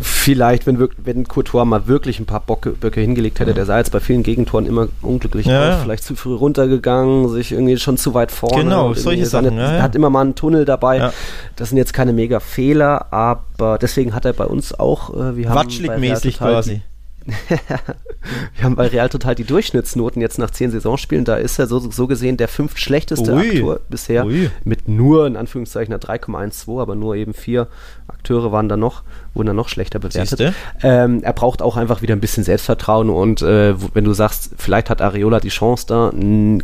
[0.00, 3.54] Vielleicht, wenn, wenn Courtois mal wirklich ein paar Bocke, Böcke hingelegt hätte, ja.
[3.54, 5.78] der sei jetzt bei vielen Gegentoren immer unglücklich ja, ja.
[5.78, 8.64] vielleicht zu früh runtergegangen, sich irgendwie schon zu weit vorne.
[8.64, 9.56] Genau, solche Sachen.
[9.56, 11.12] Er hat immer mal einen Tunnel dabei.
[11.54, 15.48] Das sind jetzt keine mega Fehler, aber deswegen hat er bei uns auch, äh, wir
[15.48, 16.82] haben Watschlig-mäßig quasi.
[18.56, 21.24] wir haben bei Real total die Durchschnittsnoten jetzt nach zehn Saisonspielen.
[21.24, 23.48] Da ist er so, so gesehen der fünftschlechteste Ui.
[23.48, 24.50] Aktor bisher Ui.
[24.64, 27.68] mit nur in Anführungszeichen 3,12, aber nur eben vier
[28.08, 30.54] Akteure waren da noch, wurden dann noch schlechter bewertet.
[30.82, 34.90] Ähm, er braucht auch einfach wieder ein bisschen Selbstvertrauen und äh, wenn du sagst, vielleicht
[34.90, 36.12] hat Areola die Chance da,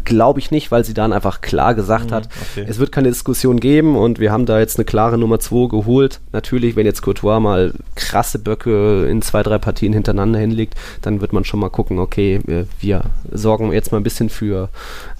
[0.04, 2.66] glaube ich nicht, weil sie dann einfach klar gesagt mhm, hat, okay.
[2.68, 6.20] es wird keine Diskussion geben und wir haben da jetzt eine klare Nummer 2 geholt.
[6.32, 11.32] Natürlich, wenn jetzt Courtois mal krasse Böcke in zwei, drei Partien hintereinander hinlegt, dann wird
[11.32, 14.68] man schon mal gucken, okay, wir, wir sorgen jetzt mal ein bisschen für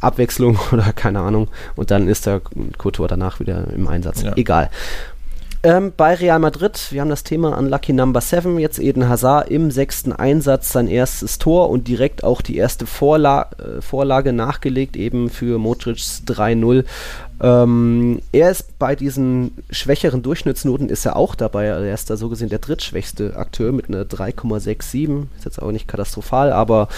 [0.01, 2.41] Abwechslung oder keine Ahnung und dann ist der
[2.79, 4.23] Courtois danach wieder im Einsatz.
[4.23, 4.37] Ja.
[4.37, 4.71] Egal.
[5.63, 9.71] Ähm, bei Real Madrid, wir haben das Thema Unlucky Number 7, jetzt Eden Hazard im
[9.71, 15.29] sechsten Einsatz sein erstes Tor und direkt auch die erste Vorla äh, Vorlage nachgelegt, eben
[15.29, 16.87] für Modric's 3-0.
[17.43, 21.67] Ähm, er ist bei diesen schwächeren Durchschnittsnoten ist er auch dabei.
[21.67, 25.27] Er ist da so gesehen der drittschwächste Akteur mit einer 3,67.
[25.37, 26.89] Ist jetzt auch nicht katastrophal, aber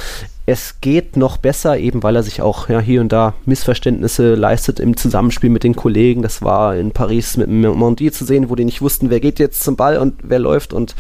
[0.44, 4.80] es geht noch besser, eben weil er sich auch ja, hier und da Missverständnisse leistet
[4.80, 6.22] im Zusammenspiel mit den Kollegen.
[6.22, 9.62] Das war in Paris mit Mondi zu sehen, wo die nicht wussten, wer geht jetzt
[9.62, 10.96] zum Ball und wer läuft und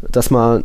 [0.00, 0.62] dass mal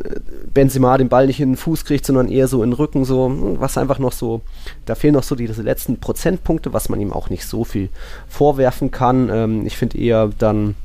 [0.53, 3.55] Benzema den Ball nicht in den Fuß kriegt, sondern eher so in den Rücken, so
[3.59, 4.41] was einfach noch so,
[4.85, 7.89] da fehlen noch so diese letzten Prozentpunkte, was man ihm auch nicht so viel
[8.27, 9.29] vorwerfen kann.
[9.29, 10.75] Ähm, ich finde eher dann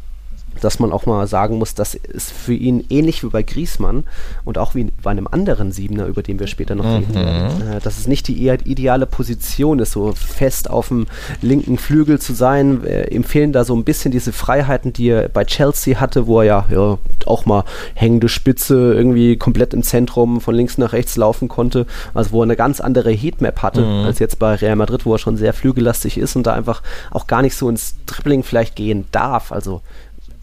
[0.61, 4.05] dass man auch mal sagen muss, dass es für ihn ähnlich wie bei Griesmann
[4.45, 7.15] und auch wie bei einem anderen Siebener, über den wir später noch reden mhm.
[7.15, 11.07] werden, äh, dass es nicht die ideale Position ist, so fest auf dem
[11.43, 12.85] linken Flügel zu sein.
[12.85, 16.41] Äh, ihm fehlen da so ein bisschen diese Freiheiten, die er bei Chelsea hatte, wo
[16.41, 17.65] er ja, ja auch mal
[17.95, 22.45] hängende Spitze irgendwie komplett im Zentrum von links nach rechts laufen konnte, also wo er
[22.45, 24.05] eine ganz andere Heatmap hatte, mhm.
[24.05, 27.27] als jetzt bei Real Madrid, wo er schon sehr flügellastig ist und da einfach auch
[27.27, 29.53] gar nicht so ins Dribbling vielleicht gehen darf.
[29.53, 29.83] Also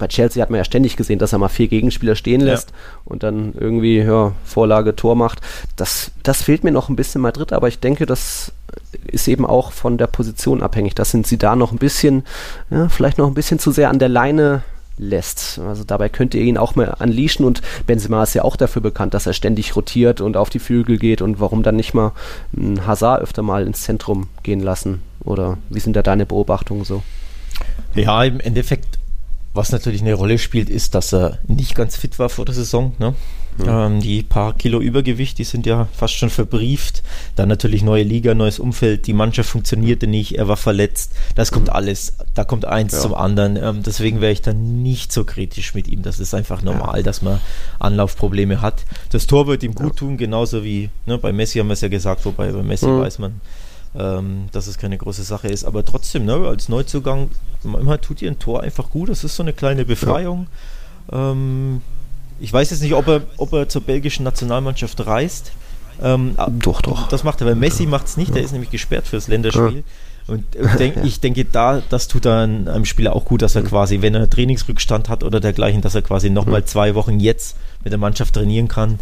[0.02, 2.76] bei Chelsea hat man ja ständig gesehen, dass er mal vier Gegenspieler stehen lässt ja.
[3.06, 5.42] und dann irgendwie ja, Vorlage, Tor macht.
[5.76, 8.52] Das, das fehlt mir noch ein bisschen Madrid, aber ich denke, das
[9.06, 10.96] ist eben auch von der Position abhängig.
[10.96, 12.24] Das sind sie da noch ein bisschen,
[12.72, 14.64] ja, vielleicht noch ein bisschen zu sehr an der Leine
[14.98, 15.60] lässt.
[15.60, 19.14] Also dabei könnt ihr ihn auch mal unleashen und Benzema ist ja auch dafür bekannt,
[19.14, 22.12] dass er ständig rotiert und auf die Flügel geht und warum dann nicht mal
[22.58, 25.04] einen Hazard öfter mal ins Zentrum gehen lassen?
[25.24, 27.04] Oder wie sind da deine Beobachtungen so?
[27.94, 29.01] Ja, im Endeffekt
[29.54, 32.94] was natürlich eine Rolle spielt, ist, dass er nicht ganz fit war vor der Saison.
[33.00, 33.14] Ne?
[33.58, 33.66] Mhm.
[33.68, 37.04] Ähm, die paar Kilo Übergewicht, die sind ja fast schon verbrieft.
[37.36, 39.08] Dann natürlich neue Liga, neues Umfeld.
[39.08, 41.14] Die Mannschaft funktionierte nicht, er war verletzt.
[41.36, 41.74] Das kommt mhm.
[41.74, 43.00] alles, da kommt eins ja.
[43.00, 43.58] zum anderen.
[43.58, 46.02] Ähm, deswegen wäre ich dann nicht so kritisch mit ihm.
[46.02, 47.04] Das ist einfach normal, ja.
[47.04, 47.42] dass man
[47.80, 48.84] Anlaufprobleme hat.
[49.10, 51.90] Das Tor wird ihm gut tun, genauso wie ne, bei Messi haben wir es ja
[51.90, 53.02] gesagt, wobei bei Messi mhm.
[53.02, 53.42] weiß man,
[53.96, 55.64] ähm, dass es keine große Sache ist.
[55.64, 57.30] Aber trotzdem, ne, als Neuzugang,
[57.64, 59.10] manchmal tut ihr ein Tor einfach gut.
[59.10, 60.48] Das ist so eine kleine Befreiung.
[61.12, 61.32] Ja.
[61.32, 61.82] Ähm,
[62.40, 65.52] ich weiß jetzt nicht, ob er, ob er zur belgischen Nationalmannschaft reist.
[66.02, 67.08] Ähm, doch, doch.
[67.10, 68.36] Das macht er, weil Messi macht es nicht, ja.
[68.36, 69.78] der ist nämlich gesperrt fürs Länderspiel.
[69.78, 69.84] Ja.
[70.28, 70.46] Und
[70.80, 74.16] denk, ich denke, da, das tut dann einem Spieler auch gut, dass er quasi, wenn
[74.16, 78.36] er Trainingsrückstand hat oder dergleichen, dass er quasi nochmal zwei Wochen jetzt mit der Mannschaft
[78.36, 79.00] trainieren kann.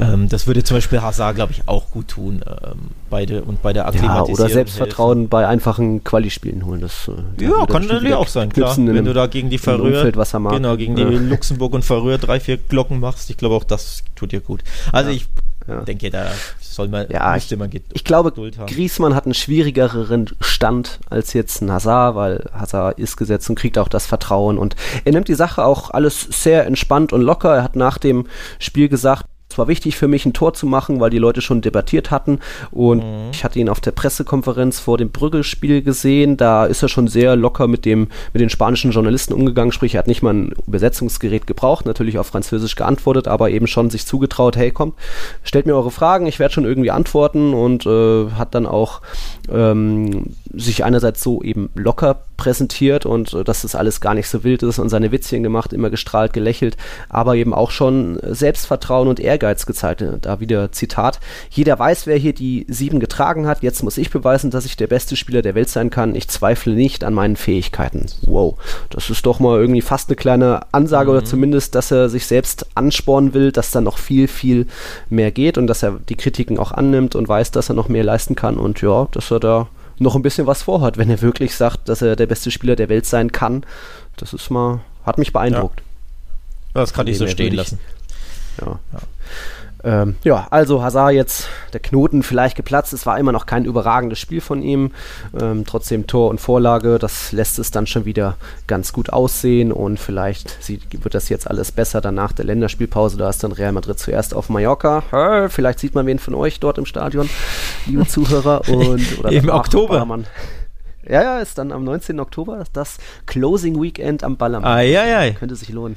[0.00, 2.40] Ähm, das würde zum Beispiel Hazard, glaube ich, auch gut tun.
[2.46, 4.28] Ähm, beide und bei der Akklimatisierung.
[4.28, 5.28] Ja, oder Selbstvertrauen helfen.
[5.28, 6.80] bei einfachen Quali-Spielen holen.
[6.80, 8.76] Das, äh, ja, kann natürlich auch sein, klar.
[8.76, 11.08] Wenn du da gegen die Färöer, genau, gegen ja.
[11.08, 14.62] die Luxemburg und Färöer drei, vier Glocken machst, ich glaube auch das tut dir gut.
[14.92, 15.16] Also ja.
[15.16, 15.28] ich
[15.66, 15.80] ja.
[15.80, 16.26] denke, da
[16.60, 21.70] soll man, ja, ich, man Ich glaube, Griesmann hat einen schwierigeren Stand als jetzt ein
[21.70, 25.64] Hazard, weil Hazard ist gesetzt und kriegt auch das Vertrauen und er nimmt die Sache
[25.64, 27.56] auch alles sehr entspannt und locker.
[27.56, 28.26] Er hat nach dem
[28.58, 29.24] Spiel gesagt,
[29.58, 32.40] war wichtig für mich, ein Tor zu machen, weil die Leute schon debattiert hatten.
[32.70, 33.30] Und mhm.
[33.32, 36.36] ich hatte ihn auf der Pressekonferenz vor dem Brüggelspiel gesehen.
[36.36, 39.72] Da ist er schon sehr locker mit, dem, mit den spanischen Journalisten umgegangen.
[39.72, 43.90] Sprich, er hat nicht mal ein Übersetzungsgerät gebraucht, natürlich auf Französisch geantwortet, aber eben schon
[43.90, 44.94] sich zugetraut, hey, kommt,
[45.42, 49.00] stellt mir eure Fragen, ich werde schon irgendwie antworten und äh, hat dann auch
[49.50, 54.44] ähm, sich einerseits so eben locker präsentiert und äh, dass das alles gar nicht so
[54.44, 56.76] wild ist und seine Witzchen gemacht, immer gestrahlt, gelächelt,
[57.08, 60.04] aber eben auch schon Selbstvertrauen und Ehrgeiz gezeigt.
[60.22, 63.62] Da wieder Zitat: Jeder weiß, wer hier die sieben getragen hat.
[63.62, 66.14] Jetzt muss ich beweisen, dass ich der beste Spieler der Welt sein kann.
[66.14, 68.06] Ich zweifle nicht an meinen Fähigkeiten.
[68.26, 68.56] Wow,
[68.90, 71.16] das ist doch mal irgendwie fast eine kleine Ansage mhm.
[71.16, 74.66] oder zumindest, dass er sich selbst anspornen will, dass da noch viel, viel
[75.08, 78.04] mehr geht und dass er die Kritiken auch annimmt und weiß, dass er noch mehr
[78.04, 79.68] leisten kann und ja, dass er da
[79.98, 82.88] noch ein bisschen was vorhat, wenn er wirklich sagt, dass er der beste Spieler der
[82.88, 83.64] Welt sein kann.
[84.16, 85.80] Das ist mal, hat mich beeindruckt.
[85.80, 86.80] Ja.
[86.80, 87.78] Das kann ich so stehen lassen.
[88.60, 88.78] Ja.
[88.92, 88.98] ja.
[89.84, 92.92] Ähm, ja, also Hazard jetzt der Knoten vielleicht geplatzt.
[92.92, 94.92] Es war immer noch kein überragendes Spiel von ihm.
[95.38, 100.00] Ähm, trotzdem Tor und Vorlage, das lässt es dann schon wieder ganz gut aussehen und
[100.00, 103.18] vielleicht sieht, wird das jetzt alles besser danach der Länderspielpause.
[103.18, 105.02] Da ist dann Real Madrid zuerst auf Mallorca.
[105.10, 107.28] Hä, vielleicht sieht man wen von euch dort im Stadion,
[107.86, 108.66] liebe Zuhörer.
[108.68, 110.06] Und, oder Im Oktober.
[111.06, 112.18] Ja, ja, ist dann am 19.
[112.18, 114.70] Oktober das Closing Weekend am Ballermann.
[114.70, 115.30] Ai, ai, ai.
[115.32, 115.96] Könnte sich lohnen.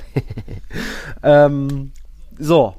[1.23, 1.93] ähm,
[2.38, 2.76] so,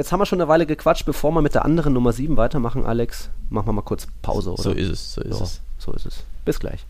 [0.00, 2.86] jetzt haben wir schon eine Weile gequatscht, bevor wir mit der anderen Nummer 7 weitermachen,
[2.86, 3.28] Alex.
[3.50, 4.62] Machen wir mal kurz Pause, oder?
[4.62, 5.60] So ist es, so ist so, es.
[5.78, 6.24] So ist es.
[6.46, 6.86] Bis gleich.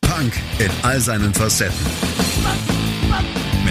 [0.00, 2.15] Punk in all seinen Facetten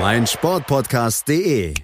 [0.00, 1.74] mein Sportpodcast.de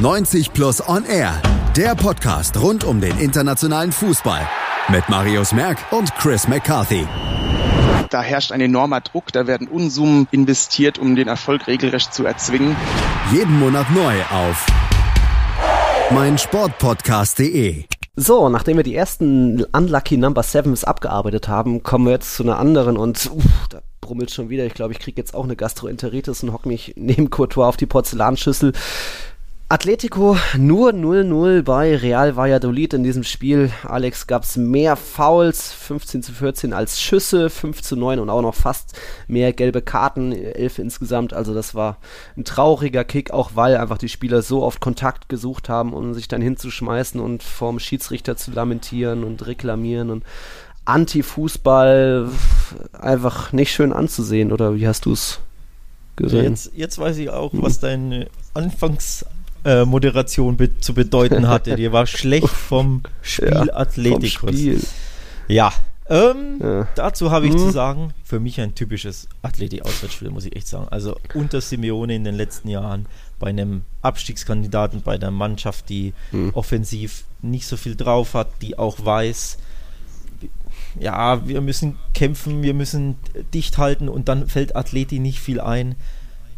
[0.00, 1.34] 90 Plus On Air,
[1.76, 4.48] der Podcast rund um den internationalen Fußball
[4.88, 7.06] mit Marius Merck und Chris McCarthy.
[8.10, 12.74] Da herrscht ein enormer Druck, da werden Unsummen investiert, um den Erfolg regelrecht zu erzwingen.
[13.32, 14.66] Jeden Monat neu auf
[16.10, 17.84] mein Sportpodcast.de.
[18.16, 22.58] So, nachdem wir die ersten Unlucky Number Sevens abgearbeitet haben, kommen wir jetzt zu einer
[22.58, 24.64] anderen und uff, da brummelt schon wieder.
[24.64, 27.84] Ich glaube, ich kriege jetzt auch eine Gastroenteritis und hocke mich neben Courtois auf die
[27.84, 28.72] Porzellanschüssel.
[29.68, 33.70] Atletico nur 0-0 bei Real Valladolid in diesem Spiel.
[33.86, 38.40] Alex gab es mehr Fouls, 15 zu 14 als Schüsse, 5 zu 9 und auch
[38.40, 41.34] noch fast mehr gelbe Karten, 11 insgesamt.
[41.34, 41.98] Also das war
[42.38, 46.28] ein trauriger Kick, auch weil einfach die Spieler so oft Kontakt gesucht haben, um sich
[46.28, 50.24] dann hinzuschmeißen und vorm Schiedsrichter zu lamentieren und reklamieren und
[50.88, 52.28] Anti-Fußball
[52.92, 55.40] einfach nicht schön anzusehen, oder wie hast du es
[56.16, 56.44] gesehen?
[56.44, 61.76] Jetzt, jetzt weiß ich auch, was deine Anfangsmoderation be zu bedeuten hatte.
[61.76, 64.34] Dir war schlecht vom Spiel ja, Athletikus.
[64.34, 64.80] Vom Spiel.
[65.48, 65.72] Ja,
[66.08, 66.88] ähm, ja.
[66.94, 67.58] Dazu habe ich hm.
[67.58, 70.88] zu sagen, für mich ein typisches Athletik-Auswärtsspiel, muss ich echt sagen.
[70.88, 73.06] Also unter Simeone in den letzten Jahren
[73.38, 76.50] bei einem Abstiegskandidaten, bei der Mannschaft, die hm.
[76.54, 79.58] offensiv nicht so viel drauf hat, die auch weiß,
[81.00, 83.16] ja, wir müssen kämpfen, wir müssen
[83.54, 85.96] dicht halten und dann fällt Athleti nicht viel ein.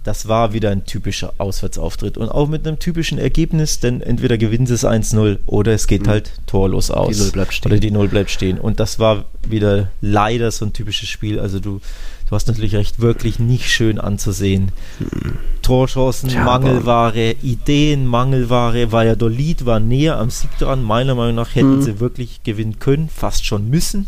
[0.02, 4.66] Das war wieder ein typischer Auswärtsauftritt und auch mit einem typischen Ergebnis, denn entweder gewinnen
[4.66, 6.08] sie es 1-0 oder es geht mhm.
[6.08, 7.16] halt torlos aus.
[7.16, 7.70] Die Null bleibt stehen.
[7.70, 8.58] Oder die Null bleibt stehen.
[8.58, 11.38] Und das war wieder leider so ein typisches Spiel.
[11.38, 11.82] Also du,
[12.26, 14.72] du hast natürlich recht, wirklich nicht schön anzusehen.
[15.00, 15.36] Mhm.
[15.60, 18.92] Torchancen, ja, Mangelware, Ideen, Mangelware.
[18.92, 20.82] Valladolid war näher am Sieg dran.
[20.82, 21.82] Meiner Meinung nach hätten mhm.
[21.82, 24.06] sie wirklich gewinnen können, fast schon müssen.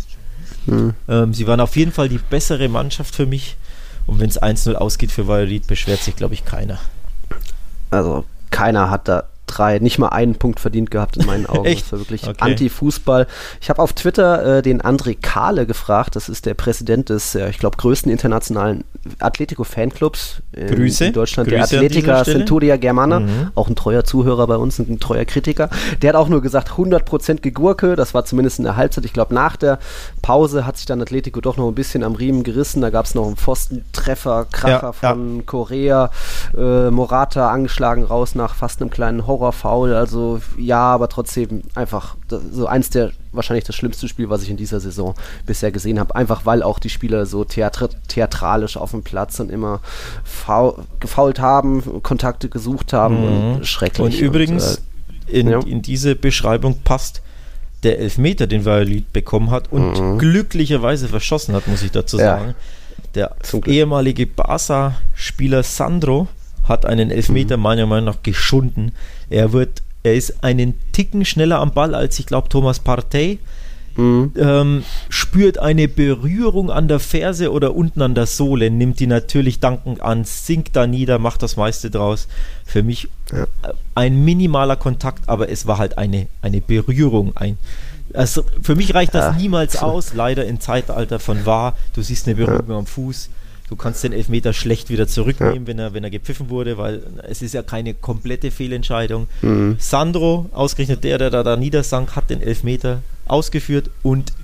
[0.67, 0.95] Mhm.
[1.09, 3.57] Ähm, sie waren auf jeden Fall die bessere Mannschaft für mich.
[4.07, 6.79] Und wenn es 1-0 ausgeht für Valladolid, beschwert sich, glaube ich, keiner.
[7.91, 11.67] Also keiner hat da drei, nicht mal einen Punkt verdient gehabt in meinen Augen.
[11.67, 11.85] Echt?
[11.85, 12.37] Das war wirklich okay.
[12.39, 13.27] Anti-Fußball.
[13.61, 17.51] Ich habe auf Twitter äh, den André Kahle gefragt, das ist der Präsident des, äh,
[17.51, 18.85] ich glaube, größten internationalen
[19.19, 21.07] Atletico-Fanclubs in, Grüße.
[21.07, 23.51] in Deutschland, Grüße der Atletica Centuria Germana, mhm.
[23.55, 25.69] auch ein treuer Zuhörer bei uns, ein treuer Kritiker.
[26.01, 29.05] Der hat auch nur gesagt, 100% Gegurke, das war zumindest in der Halbzeit.
[29.05, 29.79] Ich glaube, nach der
[30.23, 32.81] Pause hat sich dann Atletico doch noch ein bisschen am Riemen gerissen.
[32.81, 35.43] Da gab es noch einen Pfostentreffer, Kracher ja, von ja.
[35.45, 36.11] Korea,
[36.57, 39.95] äh, Morata angeschlagen raus nach fast einem kleinen Horror Horrorfoul.
[39.95, 42.17] Also ja, aber trotzdem einfach
[42.53, 45.15] so eins der wahrscheinlich das schlimmste Spiel, was ich in dieser Saison
[45.47, 46.15] bisher gesehen habe.
[46.15, 49.81] Einfach weil auch die Spieler so theatr theatralisch auf dem Platz und immer
[51.01, 53.55] gefault haben, Kontakte gesucht haben mhm.
[53.55, 54.05] und schrecklich.
[54.05, 54.83] Und übrigens,
[55.27, 55.61] und, äh, in, ja.
[55.61, 57.23] in diese Beschreibung passt
[57.83, 60.19] der Elfmeter, den Valladolid bekommen hat und mhm.
[60.19, 62.49] glücklicherweise verschossen hat, muss ich dazu sagen.
[62.49, 62.55] Ja.
[63.15, 66.29] Der ehemalige Barca-Spieler Sandro
[66.65, 67.63] hat einen Elfmeter mhm.
[67.63, 68.93] meiner Meinung nach geschunden.
[69.31, 73.39] Er wird, er ist einen Ticken schneller am Ball als ich glaube Thomas Partey.
[73.97, 74.33] Mhm.
[74.39, 79.61] Ähm, spürt eine Berührung an der Ferse oder unten an der Sohle, nimmt die natürlich
[79.61, 82.27] dankend an, sinkt da nieder, macht das meiste draus.
[82.65, 83.47] Für mich ja.
[83.95, 87.59] ein minimaler Kontakt, aber es war halt eine, eine Berührung, ein,
[88.15, 89.41] also für mich reicht das ja.
[89.41, 91.77] niemals aus, leider im Zeitalter von wahr.
[91.95, 92.79] Du siehst eine Berührung ja.
[92.79, 93.31] am Fuß.
[93.73, 95.67] Du kannst den Elfmeter schlecht wieder zurücknehmen, ja.
[95.67, 99.29] wenn, er, wenn er gepfiffen wurde, weil es ist ja keine komplette Fehlentscheidung.
[99.41, 99.77] Mhm.
[99.79, 104.35] Sandro, ausgerechnet der, der da, da niedersank, hat den Elfmeter ausgeführt und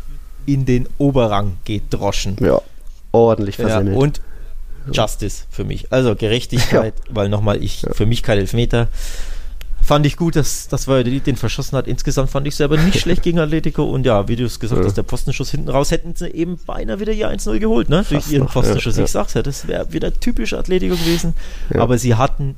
[0.46, 2.38] in den Oberrang gedroschen.
[2.40, 2.62] Ja,
[3.12, 3.94] ordentlich versemmelt.
[3.94, 4.22] Ja, und
[4.92, 5.92] Justice für mich.
[5.92, 8.88] Also Gerechtigkeit, weil nochmal, ich für mich kein Elfmeter.
[9.88, 11.86] Fand ich gut, dass, dass Valladolid den verschossen hat.
[11.88, 13.84] Insgesamt fand ich es aber nicht schlecht gegen Atletico.
[13.84, 14.86] Und ja, wie du es gesagt ja.
[14.86, 18.04] hast, der Postenschuss hinten raus hätten sie eben beinahe wieder hier 1-0 geholt, ne?
[18.06, 18.98] Durch ihren Postenschuss.
[18.98, 21.32] Ja, ich sag's ja, das wäre wieder typisch Atletico gewesen.
[21.72, 22.54] Aber sie hatten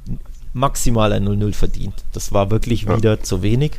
[0.54, 1.94] maximal ein 0-0 verdient.
[2.12, 3.78] Das war wirklich wieder zu wenig.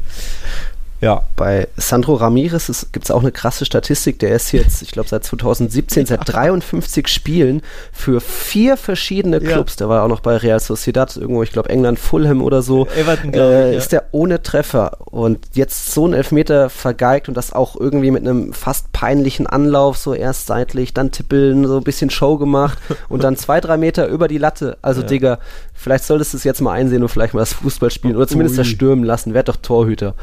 [1.02, 1.24] Ja.
[1.36, 4.20] Bei Sandro Ramirez gibt es auch eine krasse Statistik.
[4.20, 9.74] Der ist jetzt, ich glaube, seit 2017, seit 53 Spielen für vier verschiedene Clubs.
[9.74, 9.78] Ja.
[9.80, 12.88] Der war auch noch bei Real Sociedad, irgendwo, ich glaube, England, Fulham oder so.
[12.96, 14.98] Everton, äh, ich, Ist der ohne Treffer.
[15.06, 19.98] Und jetzt so ein Elfmeter vergeigt und das auch irgendwie mit einem fast peinlichen Anlauf,
[19.98, 22.78] so erst seitlich, dann tippeln, so ein bisschen Show gemacht
[23.10, 24.78] und dann zwei, drei Meter über die Latte.
[24.84, 25.08] Also, ja.
[25.08, 25.40] Digga,
[25.82, 28.58] vielleicht solltest du es jetzt mal einsehen und vielleicht mal das Fußball spielen oder zumindest
[28.58, 29.34] das stürmen lassen.
[29.34, 30.16] Werd doch Torhüter.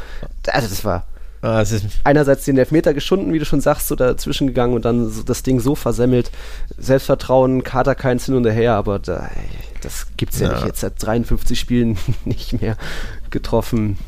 [0.46, 1.04] Also das war
[1.42, 5.10] ah, das einerseits den Elfmeter geschunden, wie du schon sagst, so dazwischen gegangen und dann
[5.10, 6.30] so das Ding so versemmelt.
[6.76, 9.28] Selbstvertrauen, Kater keins hin und her, aber da,
[9.82, 10.66] das gibt's ja, ja nicht.
[10.66, 12.76] Jetzt seit 53 Spielen nicht mehr
[13.30, 13.98] getroffen.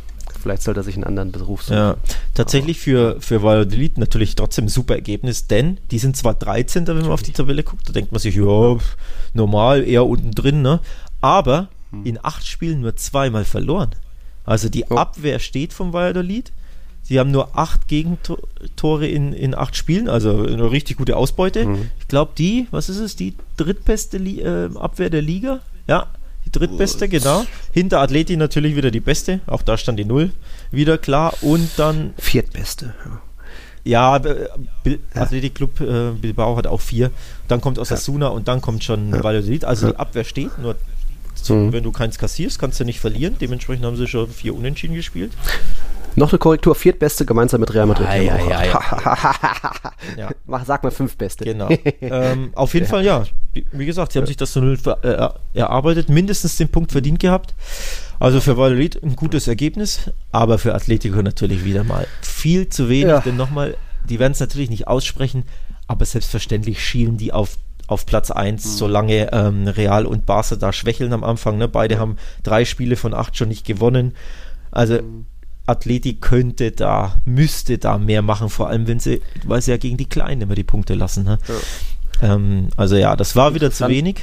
[0.41, 1.77] Vielleicht sollte er sich einen anderen Beruf suchen.
[1.77, 1.97] Ja,
[2.35, 6.87] tatsächlich für, für Valladolid natürlich trotzdem ein super Ergebnis, denn die sind zwar 13.
[6.87, 8.79] wenn man auf die Tabelle guckt, da denkt man sich, ja,
[9.35, 10.81] normal, eher unten drin, ne?
[11.21, 12.05] Aber hm.
[12.05, 13.91] in acht Spielen nur zweimal verloren.
[14.45, 14.97] Also die oh.
[14.97, 16.53] Abwehr steht vom Valladolid.
[17.03, 21.67] Sie haben nur acht Gegentore in, in acht Spielen, also eine richtig gute Ausbeute.
[21.67, 21.91] Mhm.
[21.99, 25.61] Ich glaube, die, was ist es, die drittbeste Li äh, Abwehr der Liga?
[25.89, 26.07] Ja,
[26.47, 27.19] die drittbeste, Gut.
[27.19, 27.45] genau.
[27.73, 30.31] Hinter Atleti natürlich wieder die beste, auch da stand die Null
[30.71, 31.35] wieder klar.
[31.41, 32.15] Und dann.
[32.19, 33.21] Viertbeste, ja.
[33.83, 34.21] Ja,
[35.15, 37.11] Athletic Club äh, Bilbao hat auch vier.
[37.49, 38.33] Dann kommt Osasuna ja.
[38.33, 39.25] und dann kommt schon ja.
[39.25, 39.65] Valladolid.
[39.65, 40.77] Also die Abwehr steht, nur
[41.49, 41.73] mhm.
[41.73, 43.37] wenn du keins kassierst, kannst du nicht verlieren.
[43.41, 45.33] Dementsprechend haben sie schon vier Unentschieden gespielt.
[46.17, 48.07] Noch eine Korrektur, viertbeste gemeinsam mit Real Madrid.
[48.09, 48.65] Ah, ja, ja,
[50.17, 50.31] ja.
[50.47, 51.45] Mach, sag mal fünf beste.
[51.45, 51.69] Genau.
[52.01, 53.25] ähm, auf jeden Fall, ja.
[53.73, 57.55] Wie, gesagt, sie haben sich das so äh, erarbeitet, mindestens den Punkt verdient gehabt.
[58.19, 63.07] Also für Valladolid ein gutes Ergebnis, aber für Atletico natürlich wieder mal viel zu wenig,
[63.07, 63.21] ja.
[63.21, 63.77] denn nochmal,
[64.09, 65.45] die werden es natürlich nicht aussprechen,
[65.87, 67.57] aber selbstverständlich schielen die auf
[67.91, 68.69] auf Platz 1, mhm.
[68.69, 71.59] solange ähm, Real und Barca da schwächeln am Anfang.
[71.59, 71.67] Ne?
[71.67, 74.15] Beide haben drei Spiele von acht schon nicht gewonnen.
[74.71, 75.27] Also mhm.
[75.67, 79.97] Atleti könnte da, müsste da mehr machen, vor allem wenn sie, weil sie ja gegen
[79.97, 81.25] die Kleinen immer die Punkte lassen.
[81.25, 81.39] Ne?
[81.49, 82.35] Ja.
[82.35, 84.23] Ähm, also ja, das war wieder zu wenig.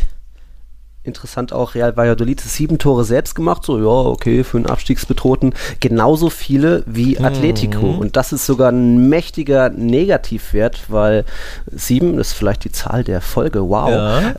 [1.07, 5.53] Interessant auch, Real Valladolid sieben Tore selbst gemacht, so ja, okay, für einen Abstiegsbedrohten.
[5.79, 7.93] Genauso viele wie Atletico.
[7.93, 7.99] Mhm.
[7.99, 11.23] Und das ist sogar ein mächtiger Negativwert, weil
[11.71, 13.89] sieben ist vielleicht die Zahl der Folge, wow.
[13.89, 14.35] Ja.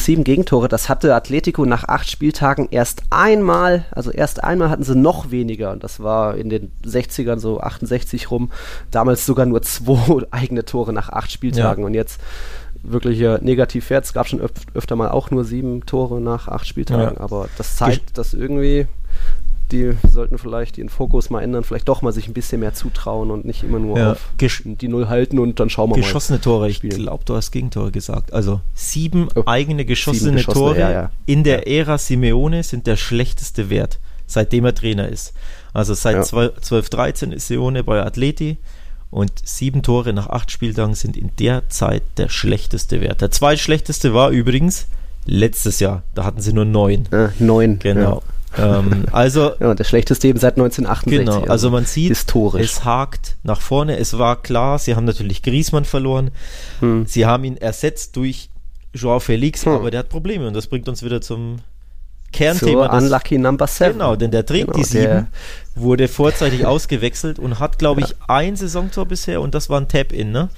[0.00, 4.94] Sieben Gegentore, das hatte Atletico nach acht Spieltagen erst einmal, also erst einmal hatten sie
[4.94, 8.50] noch weniger und das war in den 60ern so 68 rum,
[8.92, 11.86] damals sogar nur zwei eigene Tore nach acht Spieltagen ja.
[11.86, 12.20] und jetzt
[12.82, 14.04] wirklich negativ wert.
[14.04, 17.20] Es gab schon öf öfter mal auch nur sieben Tore nach acht Spieltagen, ja.
[17.20, 18.86] aber das zeigt, dass irgendwie
[19.72, 23.30] die sollten vielleicht den Fokus mal ändern, vielleicht doch mal sich ein bisschen mehr zutrauen
[23.30, 24.12] und nicht immer nur ja.
[24.12, 26.38] auf Gesch die Null halten und dann schauen wir geschossene mal.
[26.38, 28.32] Geschossene Tore, ich glaube, du hast Gegentore gesagt.
[28.32, 31.10] Also sieben oh, eigene geschossene, sieben geschossene Tore ja, ja.
[31.26, 35.34] in der Ära Simeone sind der schlechteste Wert, seitdem er Trainer ist.
[35.72, 38.56] Also seit 12, 13 ist Simeone bei Atleti
[39.10, 43.20] und sieben Tore nach acht Spieltagen sind in der Zeit der schlechteste Wert.
[43.20, 44.86] Der zweitschlechteste war übrigens
[45.24, 46.02] letztes Jahr.
[46.14, 47.06] Da hatten sie nur neun.
[47.12, 47.78] Äh, neun.
[47.78, 48.22] Genau.
[48.56, 48.80] Ja.
[48.80, 51.18] Ähm, also ja, der schlechteste eben seit 1968.
[51.18, 52.64] Genau, also, also man sieht, historisch.
[52.64, 53.98] es hakt nach vorne.
[53.98, 56.30] Es war klar, sie haben natürlich Griesmann verloren.
[56.80, 57.06] Hm.
[57.06, 58.50] Sie haben ihn ersetzt durch
[58.94, 59.72] Joao Felix, hm.
[59.72, 61.56] aber der hat Probleme und das bringt uns wieder zum
[62.32, 62.90] Kernthema.
[62.90, 63.92] So unlucky Number 7.
[63.92, 65.26] Genau, denn der trägt genau, die 7,
[65.74, 68.16] wurde vorzeitig ausgewechselt und hat, glaube ich, ja.
[68.28, 70.48] ein Saisontor bisher und das war ein Tap-In, ne?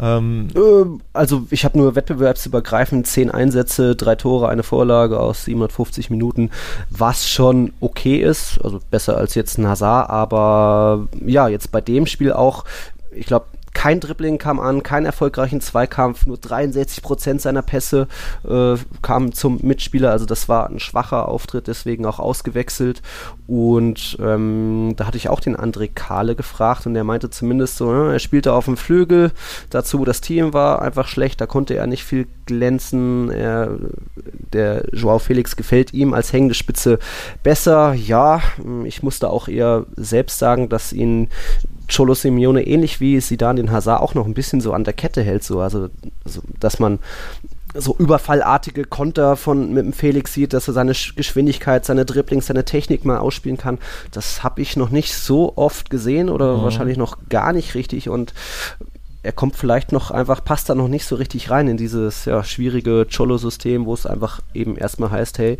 [0.00, 6.10] Ähm, ähm, also ich habe nur wettbewerbsübergreifend zehn Einsätze, drei Tore, eine Vorlage aus 750
[6.10, 6.50] Minuten,
[6.90, 12.06] was schon okay ist, also besser als jetzt ein Hazard, aber ja, jetzt bei dem
[12.06, 12.64] Spiel auch,
[13.10, 13.46] ich glaube,
[13.78, 18.08] kein Dribbling kam an, kein erfolgreichen Zweikampf, nur 63 Prozent seiner Pässe
[18.44, 20.10] äh, kamen zum Mitspieler.
[20.10, 23.02] Also das war ein schwacher Auftritt, deswegen auch ausgewechselt.
[23.46, 27.92] Und ähm, da hatte ich auch den André Kahle gefragt und der meinte zumindest so,
[27.92, 29.30] ne, er spielte auf dem Flügel.
[29.70, 33.30] Dazu das Team war einfach schlecht, da konnte er nicht viel glänzen.
[33.30, 33.78] Er,
[34.52, 36.98] der Joao Felix gefällt ihm als hängende Spitze
[37.44, 37.94] besser.
[37.94, 38.42] Ja,
[38.82, 41.28] ich musste auch eher selbst sagen, dass ihn
[41.90, 45.22] Cholo Simeone ähnlich wie Sidan den Hazard auch noch ein bisschen so an der Kette
[45.22, 45.88] hält, so also,
[46.24, 46.98] also dass man
[47.74, 52.64] so überfallartige Konter von mit dem Felix sieht, dass er seine Geschwindigkeit, seine Dribblings, seine
[52.64, 53.78] Technik mal ausspielen kann.
[54.10, 56.62] Das habe ich noch nicht so oft gesehen oder mhm.
[56.62, 58.32] wahrscheinlich noch gar nicht richtig und
[59.22, 62.44] er kommt vielleicht noch einfach, passt da noch nicht so richtig rein in dieses ja,
[62.44, 65.58] schwierige Cholo-System, wo es einfach eben erstmal heißt, hey,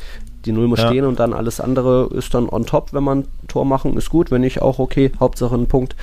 [0.49, 0.89] die Null muss ja.
[0.89, 4.31] stehen und dann alles andere ist dann on top, wenn man Tor machen, ist gut,
[4.31, 5.95] wenn nicht auch okay, Hauptsache ein Punkt.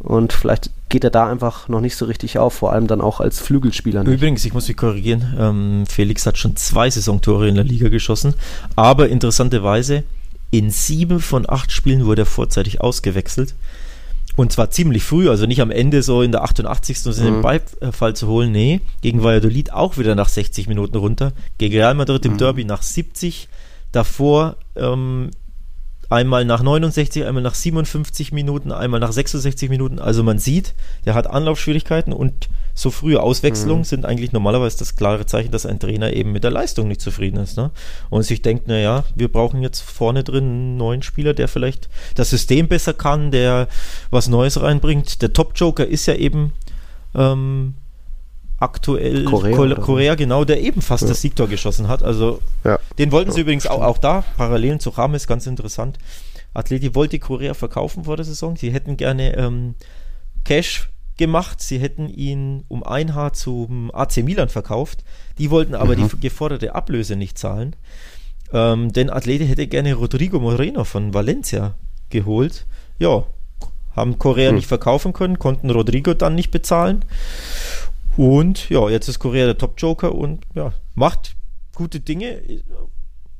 [0.00, 3.20] Und vielleicht geht er da einfach noch nicht so richtig auf, vor allem dann auch
[3.20, 4.02] als Flügelspieler.
[4.02, 4.14] Nicht.
[4.14, 8.34] Übrigens, ich muss mich korrigieren, ähm, Felix hat schon zwei Saisontore in der Liga geschossen,
[8.74, 10.02] aber interessanterweise
[10.50, 13.54] in sieben von acht Spielen wurde er vorzeitig ausgewechselt.
[14.34, 17.06] Und zwar ziemlich früh, also nicht am Ende so in der 88.
[17.06, 17.24] um mhm.
[17.24, 18.50] den Beifall zu holen.
[18.50, 21.32] Nee, gegen Valladolid auch wieder nach 60 Minuten runter.
[21.58, 22.38] Gegen Real Madrid im mhm.
[22.38, 23.48] Derby nach 70
[23.92, 25.30] davor ähm,
[26.12, 29.98] einmal nach 69, einmal nach 57 Minuten, einmal nach 66 Minuten.
[29.98, 30.74] Also man sieht,
[31.04, 33.86] der hat Anlaufschwierigkeiten und so frühe Auswechslungen mhm.
[33.86, 37.38] sind eigentlich normalerweise das klare Zeichen, dass ein Trainer eben mit der Leistung nicht zufrieden
[37.38, 37.56] ist.
[37.56, 37.70] Ne?
[38.08, 42.30] Und sich denkt, naja, wir brauchen jetzt vorne drin einen neuen Spieler, der vielleicht das
[42.30, 43.68] System besser kann, der
[44.10, 45.20] was Neues reinbringt.
[45.22, 46.52] Der Top-Joker ist ja eben
[47.14, 47.74] ähm,
[48.62, 51.08] aktuell Korea, Korea, Korea genau, der ebenfalls ja.
[51.08, 52.02] das Siegtor geschossen hat.
[52.02, 52.78] Also ja.
[52.98, 55.98] den wollten sie ja, übrigens auch, auch da, Parallelen zu Rames, ganz interessant.
[56.54, 58.56] Atleti wollte Korea verkaufen vor der Saison.
[58.56, 59.74] Sie hätten gerne ähm,
[60.44, 61.60] Cash gemacht.
[61.60, 65.02] Sie hätten ihn um ein Haar zum AC Milan verkauft.
[65.38, 66.08] Die wollten aber mhm.
[66.08, 67.74] die geforderte Ablöse nicht zahlen.
[68.52, 71.74] Ähm, denn Atleti hätte gerne Rodrigo Moreno von Valencia
[72.10, 72.66] geholt.
[72.98, 73.24] Ja,
[73.96, 74.56] haben Korea mhm.
[74.56, 77.04] nicht verkaufen können, konnten Rodrigo dann nicht bezahlen.
[78.16, 81.34] Und ja, jetzt ist Korea der Top-Joker und ja, macht
[81.74, 82.42] gute Dinge,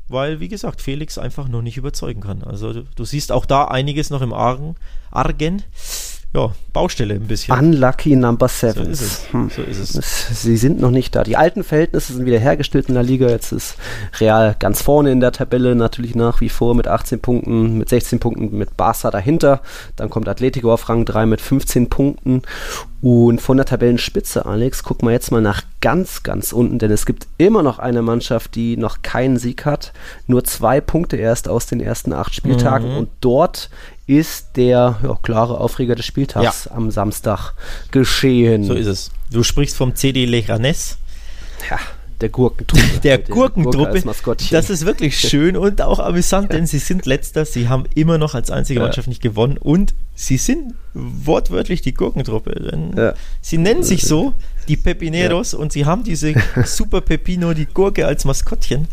[0.08, 2.42] weil, wie gesagt, Felix einfach noch nicht überzeugen kann.
[2.42, 4.76] Also du, du siehst auch da einiges noch im Argen.
[5.10, 5.64] Argen
[6.34, 7.56] ja, Baustelle ein bisschen.
[7.58, 8.72] Unlucky Number 7.
[8.72, 9.32] So ist es.
[9.32, 9.50] Hm.
[9.50, 10.42] So ist es.
[10.42, 11.24] Sie sind noch nicht da.
[11.24, 13.28] Die alten Verhältnisse sind wieder hergestellt in der Liga.
[13.28, 13.76] Jetzt ist
[14.18, 18.18] Real ganz vorne in der Tabelle, natürlich nach wie vor mit 18 Punkten, mit 16
[18.18, 19.60] Punkten mit Barca dahinter.
[19.96, 22.42] Dann kommt Atletico auf Rang 3 mit 15 Punkten.
[23.02, 27.04] Und von der Tabellenspitze, Alex, gucken wir jetzt mal nach ganz, ganz unten, denn es
[27.04, 29.92] gibt immer noch eine Mannschaft, die noch keinen Sieg hat.
[30.28, 32.92] Nur zwei Punkte erst aus den ersten acht Spieltagen.
[32.92, 32.96] Mhm.
[32.96, 33.70] Und dort
[34.06, 36.76] ist der ja, klare Aufreger des Spieltags ja.
[36.76, 37.52] am Samstag
[37.90, 38.64] geschehen.
[38.64, 39.10] So ist es.
[39.30, 40.98] Du sprichst vom CD Leganes.
[41.70, 41.78] Ja,
[42.22, 42.82] der Gurkentruppe.
[43.02, 44.00] Der Gurkentruppe.
[44.22, 47.44] Gurke das ist wirklich schön und auch amüsant, denn sie sind letzter.
[47.44, 52.92] Sie haben immer noch als einzige Mannschaft nicht gewonnen und sie sind wortwörtlich die Gurkentruppe.
[52.96, 53.14] Ja.
[53.40, 54.34] Sie nennen sich so,
[54.68, 55.58] die Pepineros, ja.
[55.58, 56.34] und sie haben diese
[56.64, 58.86] Super Pepino, die Gurke als Maskottchen.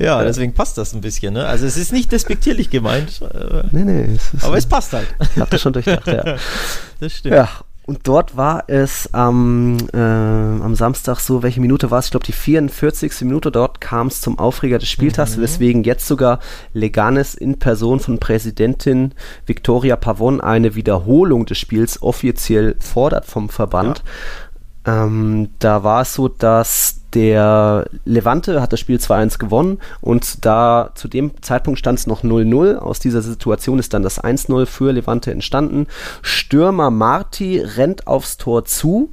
[0.00, 1.34] Ja, deswegen passt das ein bisschen.
[1.34, 1.44] Ne?
[1.46, 3.20] Also es ist nicht despektierlich gemeint.
[3.22, 4.16] Äh, nee, nee.
[4.34, 5.06] Es aber es passt halt.
[5.34, 6.36] Ich hab das schon durchdacht, ja.
[7.00, 7.34] Das stimmt.
[7.34, 7.48] Ja,
[7.86, 12.06] und dort war es am, äh, am Samstag so, welche Minute war es?
[12.06, 13.22] Ich glaube, die 44.
[13.22, 13.50] Minute.
[13.50, 15.42] Dort kam es zum Aufreger des Spieltags, mhm.
[15.42, 16.38] weswegen jetzt sogar
[16.72, 19.12] Leganes in Person von Präsidentin
[19.44, 24.04] Victoria Pavon eine Wiederholung des Spiels offiziell fordert vom Verband.
[24.86, 25.04] Ja.
[25.04, 30.90] Ähm, da war es so, dass der Levante hat das Spiel 2-1 gewonnen und da
[30.94, 32.76] zu dem Zeitpunkt stand es noch 0-0.
[32.76, 35.86] Aus dieser Situation ist dann das 1-0 für Levante entstanden.
[36.22, 39.10] Stürmer Marti rennt aufs Tor zu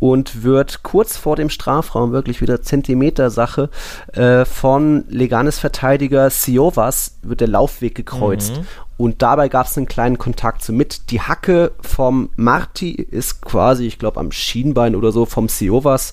[0.00, 3.70] und wird kurz vor dem Strafraum wirklich wieder Zentimeter-Sache
[4.12, 8.56] äh, von Leganes Verteidiger Siovas wird der Laufweg gekreuzt.
[8.56, 8.66] Mhm.
[8.96, 11.10] Und dabei gab es einen kleinen Kontakt so mit.
[11.10, 16.12] Die Hacke vom Marti ist quasi, ich glaube, am Schienbein oder so vom Siovas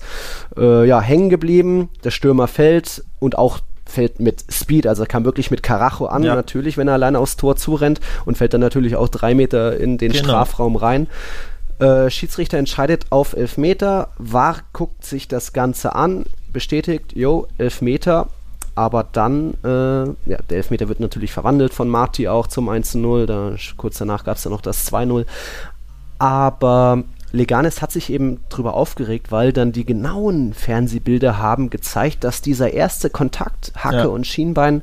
[0.56, 1.90] äh, ja, hängen geblieben.
[2.04, 3.58] Der Stürmer fällt und auch
[3.88, 6.34] fällt mit Speed, also er kam wirklich mit Karacho an, ja.
[6.34, 9.96] natürlich, wenn er alleine aufs Tor zurennt und fällt dann natürlich auch drei Meter in
[9.96, 10.24] den genau.
[10.24, 11.08] Strafraum rein.
[11.78, 14.08] Äh, Schiedsrichter entscheidet auf Elfmeter.
[14.18, 18.28] VAR guckt sich das Ganze an, bestätigt, jo, Elfmeter.
[18.74, 23.26] aber dann, äh, ja, der Elfmeter wird natürlich verwandelt von Marti auch zum 1-0.
[23.26, 25.26] Da, kurz danach gab es dann noch das 2-0.
[26.18, 27.02] Aber
[27.32, 32.72] Leganes hat sich eben darüber aufgeregt, weil dann die genauen Fernsehbilder haben gezeigt, dass dieser
[32.72, 34.06] erste Kontakt, Hacke ja.
[34.06, 34.82] und Schienbein,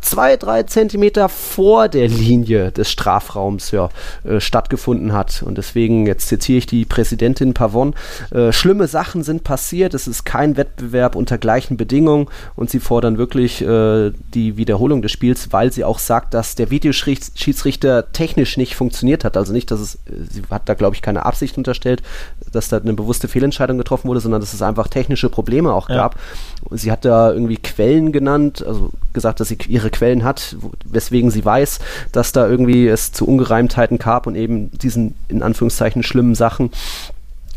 [0.00, 3.90] zwei, drei Zentimeter vor der Linie des Strafraums ja,
[4.24, 5.42] äh, stattgefunden hat.
[5.42, 7.94] Und deswegen, jetzt zitiere ich die Präsidentin Pavon,
[8.30, 13.18] äh, schlimme Sachen sind passiert, es ist kein Wettbewerb unter gleichen Bedingungen und sie fordern
[13.18, 18.74] wirklich äh, die Wiederholung des Spiels, weil sie auch sagt, dass der Videoschiedsrichter technisch nicht
[18.74, 19.36] funktioniert hat.
[19.36, 19.98] Also nicht, dass es,
[20.30, 22.02] sie hat da glaube ich keine Absicht unterstellt,
[22.52, 26.14] dass da eine bewusste Fehlentscheidung getroffen wurde, sondern dass es einfach technische Probleme auch gab.
[26.14, 26.76] Ja.
[26.76, 31.44] Sie hat da irgendwie Quellen genannt, also gesagt, dass sie ihre Quellen hat, weswegen sie
[31.44, 31.80] weiß,
[32.12, 36.70] dass da irgendwie es zu Ungereimtheiten gab und eben diesen in Anführungszeichen schlimmen Sachen.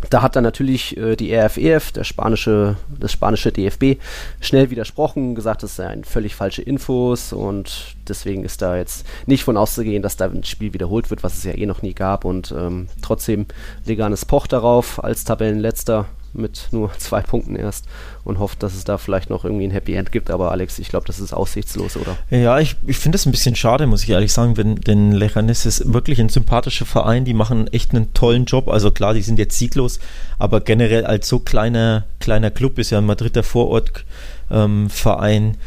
[0.09, 3.99] Da hat dann natürlich äh, die RFEF, e der spanische, das spanische DFB,
[4.41, 9.57] schnell widersprochen, gesagt, das seien völlig falsche Infos und deswegen ist da jetzt nicht von
[9.57, 12.53] auszugehen, dass da ein Spiel wiederholt wird, was es ja eh noch nie gab und
[12.57, 13.45] ähm, trotzdem
[13.85, 17.85] Leganes pocht darauf als Tabellenletzter mit nur zwei Punkten erst
[18.23, 20.31] und hofft, dass es da vielleicht noch irgendwie ein Happy End gibt.
[20.31, 22.17] Aber Alex, ich glaube, das ist aussichtslos, oder?
[22.29, 25.65] Ja, ich, ich finde es ein bisschen schade, muss ich ehrlich sagen, wenn, denn Lechanes
[25.65, 27.25] ist wirklich ein sympathischer Verein.
[27.25, 28.69] Die machen echt einen tollen Job.
[28.69, 29.99] Also klar, die sind jetzt sieglos,
[30.39, 35.43] aber generell als so kleiner, kleiner Club ist ja ein Madrider Vorortverein.
[35.43, 35.57] Ähm,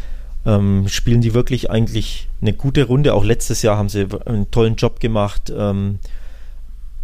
[0.46, 3.14] ähm, spielen die wirklich eigentlich eine gute Runde.
[3.14, 5.52] Auch letztes Jahr haben sie einen tollen Job gemacht.
[5.54, 5.98] Ähm,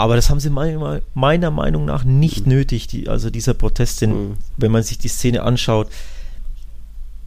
[0.03, 2.55] aber das haben sie meiner, meiner Meinung nach nicht mhm.
[2.55, 4.37] nötig, die, also dieser Protest, denn, mhm.
[4.57, 5.87] wenn man sich die Szene anschaut,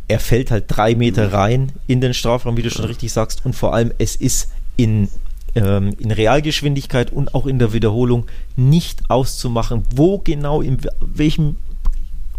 [0.09, 1.33] er fällt halt drei Meter mhm.
[1.33, 5.07] rein in den Strafraum, wie du schon richtig sagst, und vor allem es ist in,
[5.55, 8.25] ähm, in Realgeschwindigkeit und auch in der Wiederholung
[8.57, 11.55] nicht auszumachen, wo genau, in welchem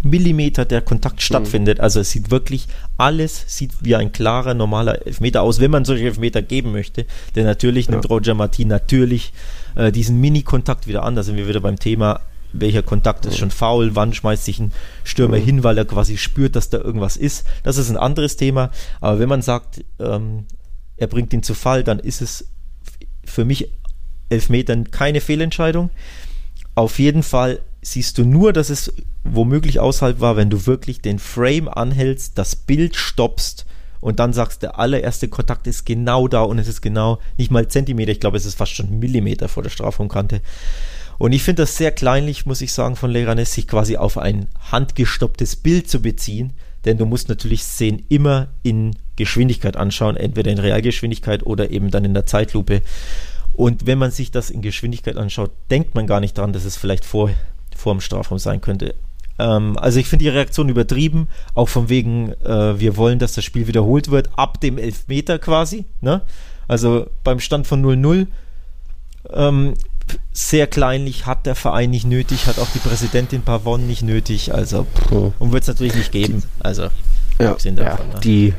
[0.02, 1.80] Millimeter der Kontakt stattfindet.
[1.80, 2.66] Also es sieht wirklich,
[2.98, 7.06] alles sieht wie ein klarer, normaler Elfmeter aus, wenn man solche Elfmeter geben möchte.
[7.34, 7.92] Denn natürlich ja.
[7.92, 9.32] nimmt Roger Martin natürlich
[9.76, 11.14] äh, diesen Mini-Kontakt wieder an.
[11.14, 12.20] Da sind wir wieder beim Thema,
[12.52, 14.72] welcher Kontakt ist schon faul, wann schmeißt sich ein
[15.04, 17.46] Stürmer hin, weil er quasi spürt, dass da irgendwas ist.
[17.62, 18.70] Das ist ein anderes Thema.
[19.00, 20.46] Aber wenn man sagt, ähm,
[20.96, 22.48] er bringt ihn zu Fall, dann ist es
[23.24, 23.70] für mich
[24.28, 25.90] Elfmetern keine Fehlentscheidung.
[26.74, 28.92] Auf jeden Fall siehst du nur, dass es
[29.24, 33.66] womöglich außerhalb war, wenn du wirklich den Frame anhältst, das Bild stoppst
[34.06, 37.66] und dann sagst, der allererste Kontakt ist genau da und es ist genau nicht mal
[37.66, 40.42] Zentimeter, ich glaube, es ist fast schon Millimeter vor der Strafraumkante.
[41.18, 44.46] Und ich finde das sehr kleinlich, muss ich sagen, von Leranes, sich quasi auf ein
[44.70, 46.52] handgestopptes Bild zu beziehen,
[46.84, 52.04] denn du musst natürlich Szenen immer in Geschwindigkeit anschauen, entweder in Realgeschwindigkeit oder eben dann
[52.04, 52.82] in der Zeitlupe.
[53.54, 56.76] Und wenn man sich das in Geschwindigkeit anschaut, denkt man gar nicht dran, dass es
[56.76, 57.30] vielleicht vor,
[57.76, 58.94] vor dem Strafraum sein könnte.
[59.38, 63.44] Ähm, also ich finde die Reaktion übertrieben, auch von wegen, äh, wir wollen, dass das
[63.44, 65.84] Spiel wiederholt wird, ab dem Elfmeter quasi.
[66.00, 66.22] Ne?
[66.68, 68.26] Also beim Stand von 0-0.
[69.32, 69.74] Ähm,
[70.32, 74.86] sehr kleinlich hat der Verein nicht nötig, hat auch die Präsidentin Pavon nicht nötig, also
[75.10, 76.44] und wird es natürlich nicht geben.
[76.60, 76.82] Also
[77.40, 78.20] ja, davon, ja, ne?
[78.22, 78.54] die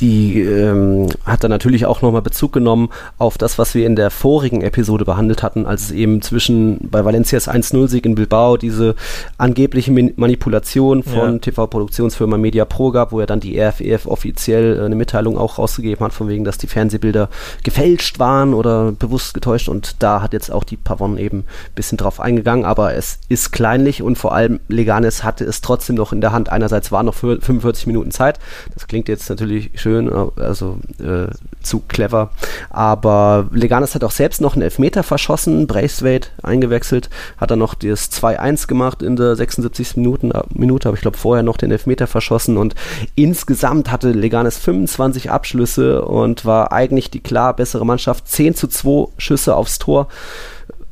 [0.00, 4.10] die ähm, hat dann natürlich auch nochmal Bezug genommen auf das, was wir in der
[4.10, 8.94] vorigen Episode behandelt hatten, als es eben zwischen bei Valencias 1-0-Sieg in Bilbao diese
[9.38, 11.38] angebliche Manipulation von ja.
[11.38, 15.58] TV-Produktionsfirma Media Pro gab, wo er dann die RFEF e offiziell äh, eine Mitteilung auch
[15.58, 17.28] rausgegeben hat, von wegen, dass die Fernsehbilder
[17.62, 21.98] gefälscht waren oder bewusst getäuscht und da hat jetzt auch die Pavon eben ein bisschen
[21.98, 26.20] drauf eingegangen, aber es ist kleinlich und vor allem Leganes hatte es trotzdem noch in
[26.20, 26.48] der Hand.
[26.50, 28.38] Einerseits waren noch 45 Minuten Zeit,
[28.74, 31.26] das klingt jetzt natürlich schön, also äh,
[31.62, 32.30] zu clever.
[32.70, 38.10] Aber Leganes hat auch selbst noch einen Elfmeter verschossen, Braithwaite eingewechselt, hat dann noch das
[38.10, 39.96] 2-1 gemacht in der 76.
[39.96, 42.74] Minuten, äh, Minute, aber ich glaube vorher noch den Elfmeter verschossen und
[43.14, 48.26] insgesamt hatte Leganes 25 Abschlüsse und war eigentlich die klar bessere Mannschaft.
[48.26, 50.08] 10 zu 2 Schüsse aufs Tor.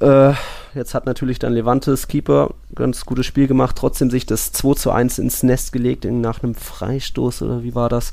[0.00, 0.34] Äh,
[0.74, 4.90] Jetzt hat natürlich dann Levantes Keeper ganz gutes Spiel gemacht, trotzdem sich das 2 zu
[4.90, 8.10] 1 ins Nest gelegt nach einem Freistoß oder wie war das?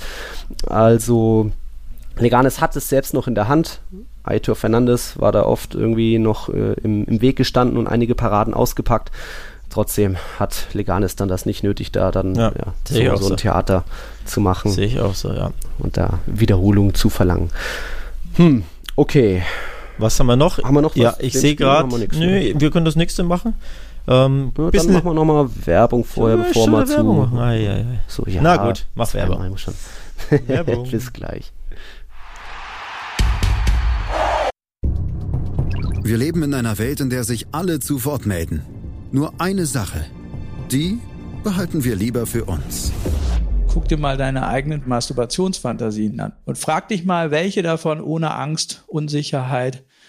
[0.68, 1.51] Also
[2.18, 3.80] Leganes hat es selbst noch in der Hand.
[4.24, 8.53] Aitor Fernandes war da oft irgendwie noch äh, im, im, Weg gestanden und einige Paraden
[8.53, 9.12] ausgepackt.
[9.70, 12.51] Trotzdem hat Leganes dann das nicht nötig, da dann ja,
[12.89, 13.86] ja so, so, ein Theater
[14.26, 14.72] zu machen.
[14.72, 15.51] Sehe ich auch so, ja.
[15.78, 17.49] Und da Wiederholungen zu verlangen.
[18.36, 18.64] Hm,
[18.95, 19.43] okay.
[20.00, 20.58] Was haben wir noch?
[20.64, 21.02] Haben wir noch was?
[21.02, 21.88] Ja, ich sehe gerade.
[22.18, 23.54] Nö, wir können das nächste machen.
[24.08, 26.93] Ähm, ja, dann machen wir nochmal Werbung vorher, ja, bevor wir zu.
[26.93, 27.38] Werbung machen.
[27.38, 27.86] Ah, ja, ja.
[28.08, 29.58] So, ja, Na gut, mach Werbung.
[29.58, 29.74] Schon.
[30.47, 30.89] Werbung.
[30.91, 31.52] Bis gleich.
[36.02, 38.64] Wir leben in einer Welt, in der sich alle zu Wort melden.
[39.12, 40.06] Nur eine Sache.
[40.72, 40.97] Die
[41.43, 42.91] behalten wir lieber für uns.
[43.72, 48.86] guck dir mal deine eigenen Masturbationsfantasien an und frag dich mal, welche davon ohne Angst,
[48.88, 49.84] Unsicherheit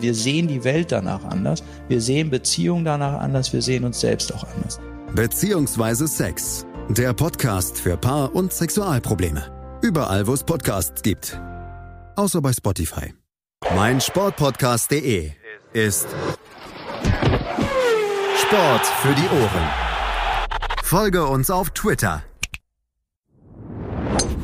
[0.00, 4.32] Wir sehen die Welt danach anders, wir sehen Beziehungen danach anders, wir sehen uns selbst
[4.34, 4.80] auch anders.
[5.14, 9.78] Beziehungsweise Sex der Podcast für Paar- und Sexualprobleme.
[9.82, 11.40] Überall, wo es Podcasts gibt.
[12.14, 13.12] Außer bei Spotify.
[13.74, 15.32] Mein Sportpodcast.de
[15.72, 16.06] ist
[18.36, 19.68] Sport für die Ohren.
[20.84, 22.22] Folge uns auf Twitter.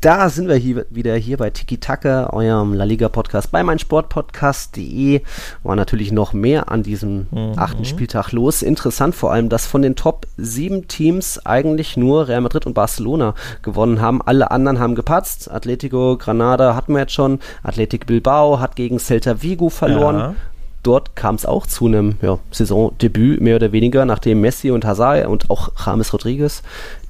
[0.00, 5.22] Da sind wir hier wieder hier bei Tiki Taka, eurem La Liga Podcast bei meinsportpodcast.de.
[5.64, 7.54] War natürlich noch mehr an diesem mhm.
[7.56, 8.62] achten Spieltag los.
[8.62, 13.34] Interessant vor allem, dass von den Top sieben Teams eigentlich nur Real Madrid und Barcelona
[13.62, 14.22] gewonnen haben.
[14.22, 15.50] Alle anderen haben gepatzt.
[15.50, 17.40] Atletico Granada hatten wir jetzt schon.
[17.64, 20.18] Athletic Bilbao hat gegen Celta Vigo verloren.
[20.18, 20.34] Ja
[20.82, 25.26] dort kam es auch zu einem ja, Saisondebüt, mehr oder weniger, nachdem Messi und Hazard
[25.26, 26.62] und auch James Rodriguez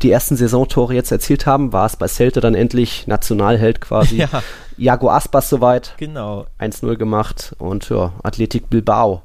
[0.02, 4.18] die ersten Saisontore jetzt erzielt haben, war es bei Celta dann endlich Nationalheld quasi.
[4.28, 4.42] Ja.
[4.76, 5.94] Iago Aspas soweit.
[5.96, 6.46] Genau.
[6.60, 9.22] 1-0 gemacht und ja, Athletic Bilbao.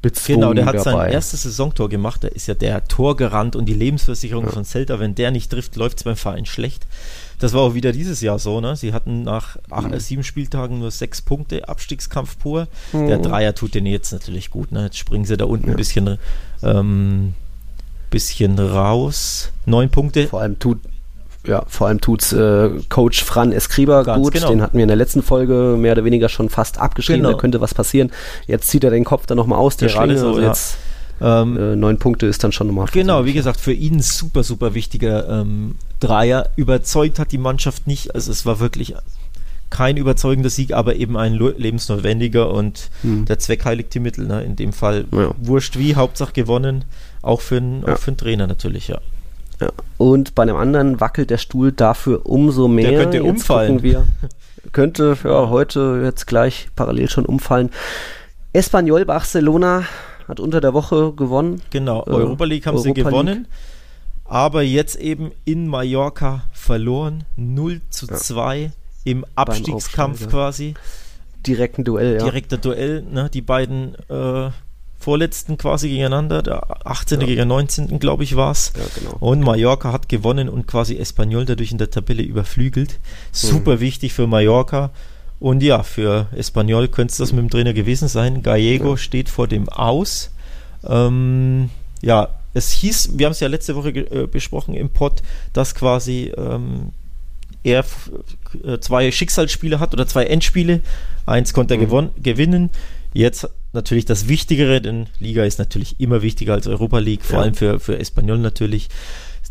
[0.00, 0.90] Genau, der hat dabei.
[0.92, 2.22] sein erstes Saisontor gemacht.
[2.22, 4.52] Da ist ja der Tor gerannt und die Lebensversicherung ja.
[4.52, 5.00] von Celta.
[5.00, 6.86] Wenn der nicht trifft, läuft es beim Verein schlecht.
[7.40, 8.76] Das war auch wieder dieses Jahr so, ne?
[8.76, 9.98] Sie hatten nach acht, mhm.
[9.98, 12.68] sieben Spieltagen nur sechs Punkte, Abstiegskampf pur.
[12.92, 13.08] Mhm.
[13.08, 14.84] Der Dreier tut denen jetzt natürlich gut, ne?
[14.84, 15.72] Jetzt springen sie da unten ja.
[15.72, 16.18] ein bisschen,
[16.62, 17.34] ähm,
[18.10, 19.50] bisschen raus.
[19.66, 20.28] Neun Punkte.
[20.28, 20.78] Vor allem tut,
[21.48, 24.34] ja, vor allem tut's äh, Coach Fran Escriba Ganz gut.
[24.34, 24.48] Genau.
[24.50, 27.22] Den hatten wir in der letzten Folge mehr oder weniger schon fast abgeschrieben.
[27.22, 27.32] Genau.
[27.32, 28.10] Da könnte was passieren.
[28.46, 30.18] Jetzt zieht er den Kopf dann nochmal aus der Schlinge.
[30.18, 30.48] So, also ja.
[30.48, 30.76] jetzt
[31.20, 32.86] ähm, äh, neun Punkte ist dann schon nochmal.
[32.92, 36.50] Genau, wie gesagt, für ihn super, super wichtiger ähm, Dreier.
[36.56, 38.14] Überzeugt hat die Mannschaft nicht.
[38.14, 38.94] Also es war wirklich
[39.70, 43.24] kein überzeugender Sieg, aber eben ein lebensnotwendiger und hm.
[43.24, 44.26] der Zweck heiligt die Mittel.
[44.26, 44.42] Ne?
[44.42, 45.30] In dem Fall ja.
[45.38, 46.84] wurscht wie, Hauptsache gewonnen.
[47.20, 47.94] Auch für, einen, ja.
[47.94, 49.00] auch für einen Trainer natürlich, ja.
[49.60, 49.68] Ja.
[49.96, 52.90] Und bei einem anderen wackelt der Stuhl dafür umso mehr.
[52.90, 53.82] Der könnte jetzt umfallen.
[53.82, 54.06] Wir,
[54.72, 57.70] könnte ja, heute jetzt gleich parallel schon umfallen.
[58.52, 59.84] Espanyol Barcelona
[60.26, 61.62] hat unter der Woche gewonnen.
[61.70, 63.38] Genau, äh, Europa League haben Europa sie gewonnen.
[63.38, 63.46] League.
[64.24, 67.24] Aber jetzt eben in Mallorca verloren.
[67.36, 68.70] 0 zu 2 ja.
[69.04, 70.74] im Abstiegskampf quasi.
[71.46, 72.24] Direkten Duell, ja.
[72.24, 73.30] Direkter Duell, ne?
[73.32, 74.50] Die beiden äh,
[74.98, 76.42] Vorletzten quasi gegeneinander.
[76.42, 77.20] Der 18.
[77.20, 77.26] Ja.
[77.26, 77.98] gegen 19.
[77.98, 78.72] glaube ich war es.
[78.76, 79.16] Ja, genau.
[79.20, 82.98] Und Mallorca hat gewonnen und quasi Espanyol dadurch in der Tabelle überflügelt.
[83.32, 83.80] Super mhm.
[83.80, 84.90] wichtig für Mallorca.
[85.40, 88.42] Und ja, für Espanyol könnte es das mit dem Trainer gewesen sein.
[88.42, 88.96] Gallego ja.
[88.96, 90.30] steht vor dem Aus.
[90.84, 91.70] Ähm,
[92.02, 95.22] ja, es hieß, wir haben es ja letzte Woche äh, besprochen im Pod,
[95.52, 96.92] dass quasi ähm,
[97.62, 97.84] er
[98.64, 100.80] äh, zwei Schicksalsspiele hat oder zwei Endspiele.
[101.26, 102.10] Eins konnte er mhm.
[102.20, 102.70] gewinnen.
[103.12, 107.42] Jetzt natürlich das Wichtigere, denn Liga ist natürlich immer wichtiger als Europa League, vor ja.
[107.44, 108.88] allem für, für Espanyol natürlich.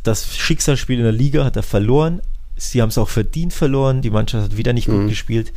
[0.03, 2.21] Das Schicksalsspiel in der Liga hat er verloren,
[2.57, 4.01] Sie haben es auch verdient verloren.
[4.01, 5.01] Die Mannschaft hat wieder nicht mhm.
[5.01, 5.53] gut gespielt.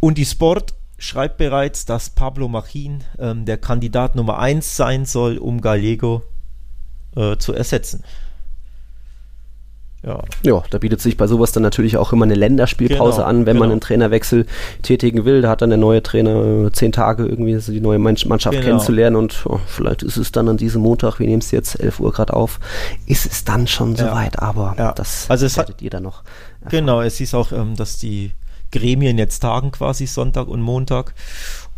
[0.00, 5.38] Und die Sport schreibt bereits, dass Pablo Machin ähm, der Kandidat Nummer 1 sein soll,
[5.38, 6.22] um Gallego
[7.16, 8.04] äh, zu ersetzen.
[10.06, 10.22] Ja.
[10.44, 13.54] ja, da bietet sich bei sowas dann natürlich auch immer eine Länderspielpause genau, an, wenn
[13.54, 13.60] genau.
[13.60, 14.46] man einen Trainerwechsel
[14.82, 15.42] tätigen will.
[15.42, 18.64] Da hat dann der neue Trainer äh, zehn Tage irgendwie die neue Mannschaft genau.
[18.64, 21.98] kennenzulernen und oh, vielleicht ist es dann an diesem Montag, wir nehmen es jetzt 11
[21.98, 22.60] Uhr gerade auf,
[23.06, 24.08] ist es dann schon ja.
[24.08, 24.92] soweit, aber ja.
[24.92, 26.22] das also es werdet ihr dann noch.
[26.60, 26.70] Erfahren.
[26.70, 28.30] Genau, es ist auch, ähm, dass die
[28.70, 31.14] Gremien jetzt tagen quasi Sonntag und Montag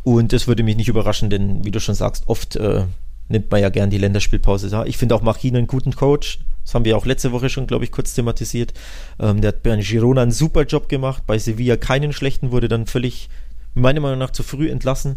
[0.03, 2.85] und das würde mich nicht überraschen, denn wie du schon sagst, oft äh,
[3.29, 4.85] nimmt man ja gern die Länderspielpause da.
[4.85, 6.41] Ich finde auch Machin einen guten Coach.
[6.69, 8.75] Das haben wir auch letzte Woche schon, glaube ich, kurz thematisiert.
[9.19, 12.85] Ähm, der hat bei Girona einen super Job gemacht, bei Sevilla keinen schlechten, wurde dann
[12.85, 13.31] völlig,
[13.73, 15.17] meiner Meinung nach, zu früh entlassen.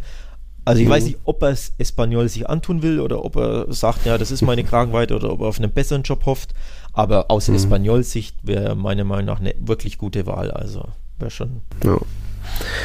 [0.63, 0.91] Also ich mhm.
[0.91, 4.31] weiß nicht, ob er es Espanyol sich antun will oder ob er sagt, ja, das
[4.31, 6.53] ist meine Kragenweite oder ob er auf einen besseren Job hofft.
[6.93, 7.55] Aber aus mhm.
[7.55, 10.51] Espanyols Sicht wäre meiner Meinung nach eine wirklich gute Wahl.
[10.51, 10.87] Also
[11.19, 11.63] wäre schon.
[11.83, 11.97] Ja.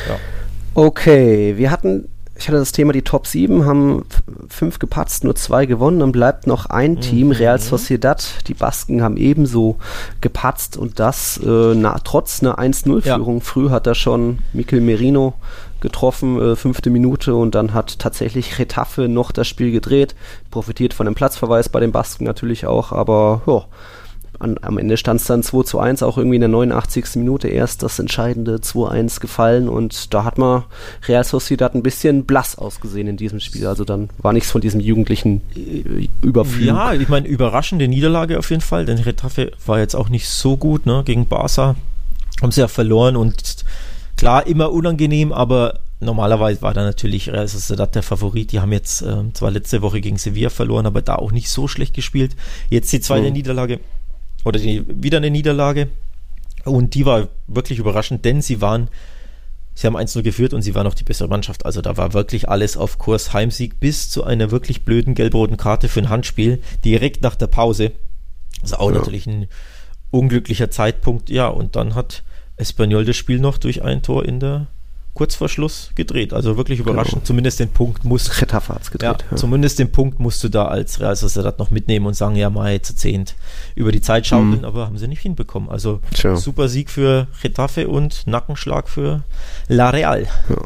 [0.08, 0.18] ja.
[0.74, 2.08] Okay, wir hatten
[2.38, 4.04] ich hatte das Thema, die Top 7 haben
[4.48, 6.00] fünf gepatzt, nur zwei gewonnen.
[6.00, 7.00] Dann bleibt noch ein mhm.
[7.00, 8.46] Team, Real Sociedad.
[8.46, 9.76] Die Basken haben ebenso
[10.20, 13.38] gepatzt und das äh, na, trotz einer 1-0-Führung.
[13.38, 13.44] Ja.
[13.44, 15.34] Früh hat er schon Mikel Merino
[15.80, 20.14] getroffen, äh, fünfte Minute und dann hat tatsächlich Retafe noch das Spiel gedreht.
[20.50, 23.64] Profitiert von dem Platzverweis bei den Basken natürlich auch, aber ja
[24.38, 27.16] an, am Ende stand es dann 2 zu 1, auch irgendwie in der 89.
[27.16, 30.64] Minute erst das entscheidende 2-1 gefallen und da hat man
[31.06, 33.66] Real Sociedad ein bisschen blass ausgesehen in diesem Spiel.
[33.66, 36.66] Also dann war nichts von diesem jugendlichen äh, Überflug.
[36.66, 40.56] Ja, ich meine, überraschende Niederlage auf jeden Fall, denn Retafe war jetzt auch nicht so
[40.56, 41.76] gut ne, gegen Barca.
[42.42, 43.64] Haben sie ja verloren und
[44.16, 48.52] klar, immer unangenehm, aber normalerweise war da natürlich Real Sociedad der Favorit.
[48.52, 51.68] Die haben jetzt äh, zwar letzte Woche gegen Sevilla verloren, aber da auch nicht so
[51.68, 52.36] schlecht gespielt.
[52.68, 53.32] Jetzt die zweite mhm.
[53.32, 53.80] Niederlage
[54.46, 55.88] oder die, wieder eine Niederlage.
[56.64, 58.88] Und die war wirklich überraschend, denn sie waren,
[59.74, 61.66] sie haben 1-0 geführt und sie waren auch die bessere Mannschaft.
[61.66, 65.88] Also da war wirklich alles auf Kurs Heimsieg bis zu einer wirklich blöden gelb-roten Karte
[65.88, 67.90] für ein Handspiel direkt nach der Pause.
[68.62, 68.98] Also auch ja.
[68.98, 69.48] natürlich ein
[70.12, 71.28] unglücklicher Zeitpunkt.
[71.28, 72.22] Ja, und dann hat
[72.56, 74.68] Espanyol das Spiel noch durch ein Tor in der
[75.16, 76.34] kurz vor Schluss gedreht.
[76.34, 77.14] Also wirklich überraschend.
[77.14, 77.24] Genau.
[77.24, 79.22] Zumindest den Punkt Getafe hat's gedreht.
[79.22, 79.36] Ja, ja.
[79.36, 82.80] Zumindest den Punkt musst du da als Real Sociedad noch mitnehmen und sagen, ja, mal
[82.82, 83.34] zu zehnt
[83.74, 84.64] über die Zeit schaukeln, mhm.
[84.66, 85.70] aber haben sie nicht hinbekommen.
[85.70, 86.36] Also Tja.
[86.36, 89.22] super Sieg für Getafe und Nackenschlag für
[89.68, 90.26] La Real.
[90.50, 90.56] Ja.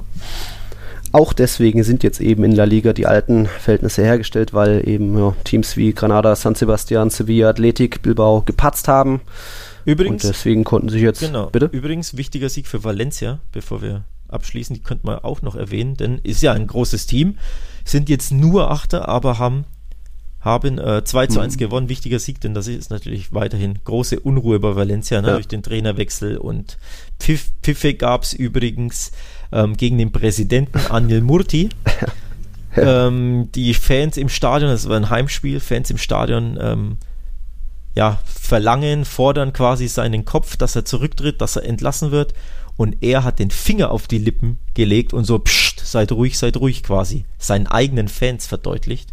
[1.12, 5.34] Auch deswegen sind jetzt eben in La Liga die alten Verhältnisse hergestellt, weil eben ja,
[5.44, 9.20] Teams wie Granada, San Sebastian, Sevilla, Athletic, Bilbao gepatzt haben.
[9.84, 11.20] Übrigens, und deswegen konnten sie jetzt.
[11.20, 11.46] Genau.
[11.46, 11.68] Bitte?
[11.72, 16.18] Übrigens wichtiger Sieg für Valencia, bevor wir abschließen, die könnte man auch noch erwähnen, denn
[16.18, 17.38] ist ja ein großes Team,
[17.84, 19.64] sind jetzt nur Achter, aber haben
[20.40, 21.58] haben äh, 2 zu 1 mhm.
[21.58, 21.88] gewonnen.
[21.88, 25.34] Wichtiger Sieg, denn das ist natürlich weiterhin große Unruhe bei Valencia ne, ja.
[25.34, 26.78] durch den Trainerwechsel und
[27.18, 29.12] Pfiff, Pfiffe gab es übrigens
[29.52, 31.68] ähm, gegen den Präsidenten Anil Murti.
[32.76, 36.96] ähm, die Fans im Stadion, das war ein Heimspiel, Fans im Stadion ähm,
[37.94, 42.32] ja, verlangen, fordern quasi seinen Kopf, dass er zurücktritt, dass er entlassen wird
[42.80, 46.56] und er hat den Finger auf die Lippen gelegt und so, psst, seid ruhig, seid
[46.56, 49.12] ruhig quasi, seinen eigenen Fans verdeutlicht.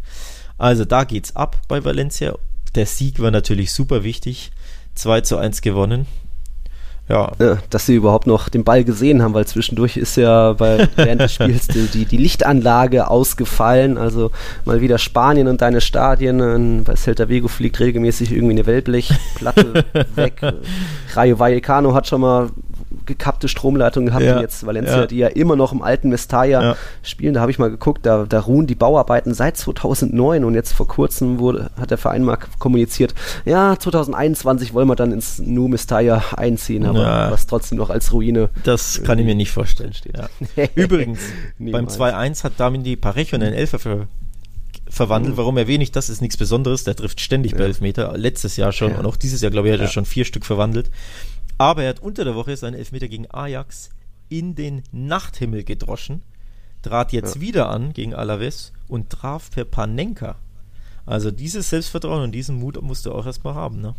[0.58, 2.38] Also da geht's ab bei Valencia.
[2.76, 4.52] Der Sieg war natürlich super wichtig.
[4.96, 6.06] 2 zu 1 gewonnen.
[7.10, 7.34] Ja.
[7.40, 7.58] ja.
[7.70, 11.34] Dass sie überhaupt noch den Ball gesehen haben, weil zwischendurch ist ja bei, während des
[11.34, 13.98] Spiels die, die Lichtanlage ausgefallen.
[13.98, 14.32] Also
[14.64, 16.86] mal wieder Spanien und deine Stadien.
[16.86, 19.84] Bei Celta Vigo fliegt regelmäßig irgendwie eine Wellblechplatte
[20.16, 20.42] weg.
[21.16, 22.50] Rayo Vallecano hat schon mal
[23.08, 24.36] gekappte Stromleitung gehabt ja.
[24.36, 25.08] und jetzt Valencia, ja.
[25.08, 26.76] die ja immer noch im alten Mestalla ja.
[27.02, 27.34] spielen.
[27.34, 30.88] Da habe ich mal geguckt, da, da ruhen die Bauarbeiten seit 2009 und jetzt vor
[30.88, 36.24] kurzem wurde, hat der Verein mal kommuniziert, ja, 2021 wollen wir dann ins Nu Mestalla
[36.36, 38.50] einziehen, aber was trotzdem noch als Ruine.
[38.64, 39.94] Das kann ich mir nicht vorstellen.
[39.94, 40.16] Steht.
[40.76, 41.20] Übrigens,
[41.58, 44.08] beim 2-1 hat Damien Parejo einen Elfer für
[44.90, 45.36] verwandelt.
[45.36, 45.38] Mhm.
[45.38, 46.10] Warum erwähne ich das?
[46.10, 46.84] Ist nichts Besonderes.
[46.84, 47.60] Der trifft ständig ja.
[47.60, 48.18] bei Elfmeter.
[48.18, 49.00] Letztes Jahr schon ja.
[49.00, 50.90] und auch dieses Jahr, glaube ich, hat er schon vier Stück verwandelt.
[51.58, 53.90] Aber er hat unter der Woche seinen Elfmeter gegen Ajax
[54.30, 56.22] in den Nachthimmel gedroschen,
[56.82, 57.42] trat jetzt ja.
[57.42, 60.36] wieder an gegen Alaves und traf per Panenka.
[61.06, 63.96] Also dieses Selbstvertrauen und diesen Mut musst du auch erstmal haben, ne?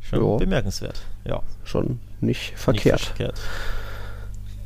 [0.00, 0.36] Schon jo.
[0.36, 1.42] bemerkenswert, ja.
[1.64, 3.00] Schon nicht verkehrt.
[3.00, 3.40] Nicht verkehrt.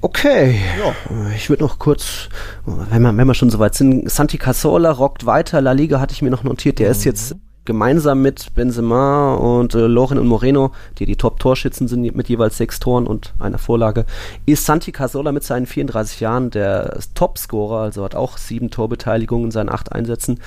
[0.01, 0.61] Okay.
[0.79, 0.95] Ja.
[1.35, 2.29] Ich würde noch kurz,
[2.67, 5.63] wenn wir, wenn wir schon soweit sind, Santi Casola rockt weiter.
[5.63, 6.79] La Liga hatte ich mir noch notiert.
[6.79, 6.93] Der mhm.
[6.93, 12.29] ist jetzt gemeinsam mit Benzema und äh, Loren und Moreno, die die Top-Torschützen sind mit
[12.29, 14.05] jeweils sechs Toren und einer Vorlage,
[14.45, 19.51] ist Santi Casola mit seinen 34 Jahren der Topscorer, also hat auch sieben Torbeteiligungen in
[19.51, 20.41] seinen acht Einsätzen.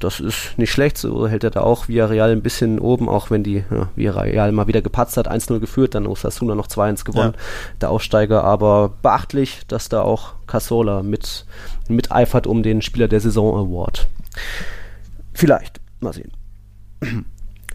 [0.00, 3.42] Das ist nicht schlecht, so hält er da auch Villarreal ein bisschen oben, auch wenn
[3.42, 7.76] die ja, Villarreal mal wieder gepatzt hat, 1-0 geführt, dann Osasuna noch 2-1 gewonnen, ja.
[7.82, 11.44] der Aussteiger, aber beachtlich, dass da auch Casola mit,
[11.88, 14.08] mit eifert um den Spieler der Saison Award.
[15.34, 16.32] Vielleicht, mal sehen.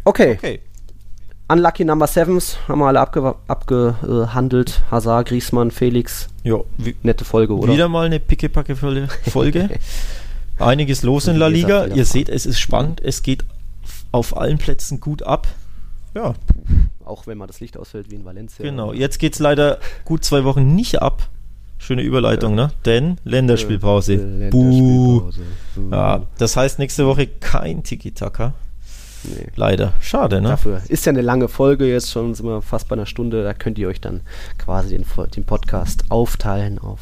[0.04, 0.34] Okay.
[0.38, 0.60] okay.
[1.50, 4.82] Unlucky Number Sevens haben wir alle abge abgehandelt.
[4.92, 6.28] Hazard, Griesmann, Felix.
[6.44, 6.66] Jo,
[7.04, 7.72] nette Folge, oder?
[7.72, 9.70] Wieder mal eine pickepacke Folge.
[10.60, 11.86] Einiges los in La Liga.
[11.86, 13.02] Ihr seht, es ist spannend.
[13.02, 13.46] Es geht
[14.12, 15.48] auf allen Plätzen gut ab.
[16.16, 16.34] Ja.
[17.06, 18.64] Auch wenn mal das Licht ausfällt wie in Valencia.
[18.66, 18.92] Genau.
[18.92, 21.30] Jetzt geht es leider gut zwei Wochen nicht ab.
[21.78, 22.68] Schöne Überleitung, ja.
[22.68, 22.72] ne?
[22.86, 24.16] Denn Länderspielpause.
[24.16, 25.42] Länderspielpause.
[25.76, 25.82] Buh.
[25.82, 25.96] Buh.
[25.96, 28.54] Ja, das heißt nächste Woche kein Tiki-Taka.
[29.28, 29.48] Nee.
[29.56, 29.94] Leider.
[30.02, 30.50] Schade, ne?
[30.50, 33.44] Dafür ist ja eine lange Folge, jetzt schon sind wir fast bei einer Stunde.
[33.44, 34.22] Da könnt ihr euch dann
[34.58, 35.06] quasi den,
[35.36, 37.00] den Podcast aufteilen auf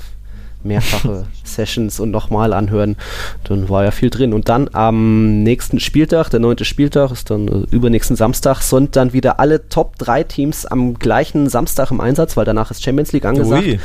[0.66, 2.98] mehrfache Sessions und nochmal anhören.
[3.46, 4.34] Dann war ja viel drin.
[4.34, 9.14] Und dann am nächsten Spieltag, der neunte Spieltag, ist dann äh, übernächsten Samstag, sind dann
[9.14, 13.26] wieder alle Top 3 Teams am gleichen Samstag im Einsatz, weil danach ist Champions League
[13.26, 13.66] angesagt.
[13.66, 13.80] Ui.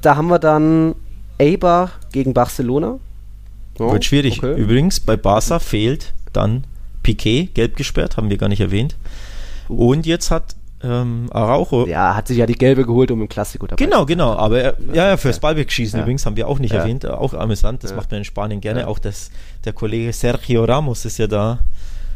[0.00, 0.94] Da haben wir dann
[1.38, 2.98] Eibar gegen Barcelona.
[3.78, 4.38] Oh, Wird schwierig.
[4.38, 4.60] Okay.
[4.60, 6.64] Übrigens, bei Barca fehlt dann
[7.08, 8.96] Piquet, gelb gesperrt, haben wir gar nicht erwähnt.
[9.68, 11.86] Und jetzt hat ähm, Araujo.
[11.86, 14.36] Ja, hat sich ja die gelbe geholt, um im Klassiko dabei Genau, genau.
[14.36, 16.04] Aber er, ja, ja, fürs Ballwegschießen ja.
[16.04, 16.80] übrigens haben wir auch nicht ja.
[16.80, 17.06] erwähnt.
[17.06, 17.96] Auch amüsant, das ja.
[17.96, 18.86] macht man in Spanien gerne.
[18.86, 19.30] Auch das,
[19.64, 21.60] der Kollege Sergio Ramos ist ja da.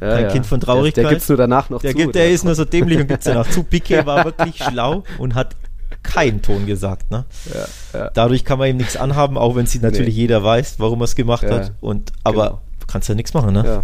[0.00, 0.96] Ja, Kein Kind von Traurigkeit.
[0.96, 1.96] Der, der gibt's nur danach noch der zu.
[1.96, 3.62] Gibt, der ist nur so dämlich und gibt's danach zu.
[3.64, 5.56] Piquet war wirklich schlau und hat
[6.02, 7.10] keinen Ton gesagt.
[7.10, 7.24] Ne?
[8.14, 10.22] Dadurch kann man ihm nichts anhaben, auch wenn sie natürlich nee.
[10.22, 11.72] jeder weiß, warum er es gemacht hat.
[11.80, 12.60] Und, aber genau.
[12.86, 13.54] kannst ja nichts machen.
[13.54, 13.82] Ne?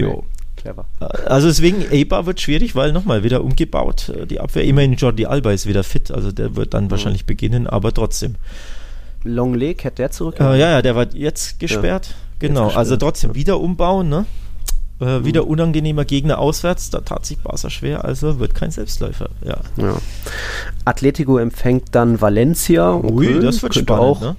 [0.00, 0.24] Jo.
[0.56, 0.84] Clever.
[1.26, 4.12] Also deswegen, Eibar wird schwierig, weil nochmal wieder umgebaut.
[4.28, 6.90] Die Abwehr, immerhin Jordi Alba ist wieder fit, also der wird dann mhm.
[6.90, 8.34] wahrscheinlich beginnen, aber trotzdem.
[9.24, 10.38] Longley, kehrt der zurück?
[10.38, 12.08] Äh, ja, ja, der war jetzt gesperrt.
[12.08, 14.26] Ja, genau, jetzt also trotzdem wieder umbauen, ne?
[15.00, 15.24] Äh, mhm.
[15.24, 19.30] wieder unangenehmer Gegner auswärts, da tat sich Barca schwer, also wird kein Selbstläufer.
[19.42, 19.58] Ja.
[19.76, 19.96] ja.
[20.84, 22.94] Atletico empfängt dann Valencia.
[22.96, 24.20] Ui, das wird spannend, auch.
[24.20, 24.36] Ne?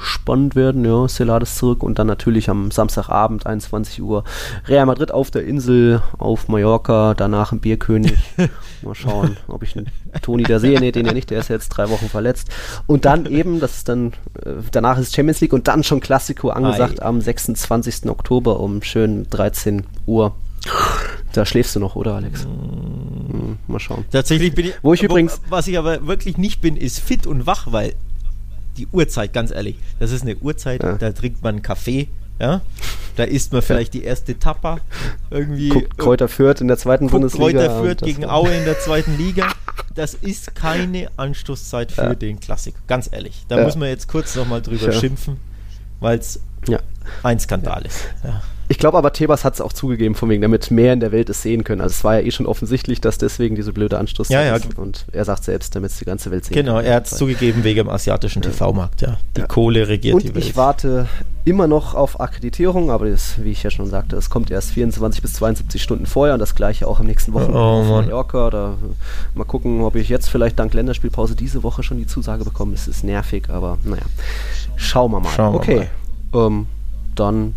[0.00, 0.84] Spannend werden.
[0.84, 4.24] Ja, Celades zurück und dann natürlich am Samstagabend 21 Uhr
[4.66, 8.18] Real Madrid auf der Insel auf Mallorca, danach ein Bierkönig.
[8.82, 9.86] Mal schauen, ob ich einen
[10.22, 10.80] Toni da sehe.
[10.80, 12.48] Nee, den ja nicht, der ist jetzt drei Wochen verletzt.
[12.86, 14.12] Und dann eben, das ist dann,
[14.44, 17.06] äh, danach ist Champions League und dann schon Klassiko angesagt Ei.
[17.06, 18.08] am 26.
[18.08, 20.34] Oktober um schön 13 Uhr.
[21.32, 22.44] Da schläfst du noch, oder Alex?
[22.44, 24.04] Hm, mal schauen.
[24.10, 24.74] Tatsächlich bin ich.
[24.82, 25.40] Wo ich übrigens.
[25.48, 27.94] Was ich aber wirklich nicht bin, ist fit und wach, weil
[28.80, 29.76] die Uhrzeit, ganz ehrlich.
[29.98, 30.94] Das ist eine Uhrzeit, ja.
[30.94, 32.08] da trinkt man einen Kaffee,
[32.40, 32.62] ja.
[33.16, 34.00] Da isst man vielleicht ja.
[34.00, 34.78] die erste Tapper.
[35.30, 35.68] Irgendwie.
[35.68, 37.66] Guckt Kräuter Fürth in der zweiten Bundesliga.
[37.66, 39.52] Kräuter Fürth gegen Aue in der zweiten Liga.
[39.94, 42.14] Das ist keine Anstoßzeit für ja.
[42.14, 42.74] den Klassik.
[42.86, 43.44] Ganz ehrlich.
[43.48, 45.36] Da muss man jetzt kurz nochmal drüber schimpfen,
[46.00, 46.40] weil es
[47.22, 48.06] ein Skandal ist.
[48.24, 48.42] Ja.
[48.70, 51.28] Ich glaube aber, Tebas hat es auch zugegeben, von wegen, damit mehr in der Welt
[51.28, 51.80] es sehen können.
[51.80, 54.54] Also es war ja eh schon offensichtlich, dass deswegen diese blöde Anstoß ja, ja.
[54.54, 54.78] ist.
[54.78, 56.84] Und er sagt selbst, damit es die ganze Welt sehen genau, kann.
[56.84, 58.50] Genau, er hat es zugegeben wegen dem asiatischen ja.
[58.50, 59.16] TV-Markt, ja.
[59.36, 59.48] Die ja.
[59.48, 60.44] Kohle regiert und die Welt.
[60.44, 61.08] ich warte
[61.44, 65.20] immer noch auf Akkreditierung, aber das, wie ich ja schon sagte, es kommt erst 24
[65.20, 68.50] bis 72 Stunden vorher und das gleiche auch am nächsten Wochenende oh, auf Mallorca.
[68.50, 68.74] Da,
[69.34, 72.74] mal gucken, ob ich jetzt vielleicht dank Länderspielpause diese Woche schon die Zusage bekomme.
[72.74, 74.04] Es ist nervig, aber naja.
[74.76, 75.32] Schauen wir mal.
[75.34, 75.88] Schauen okay.
[76.30, 76.46] Wir mal.
[76.46, 76.66] Ähm,
[77.16, 77.54] dann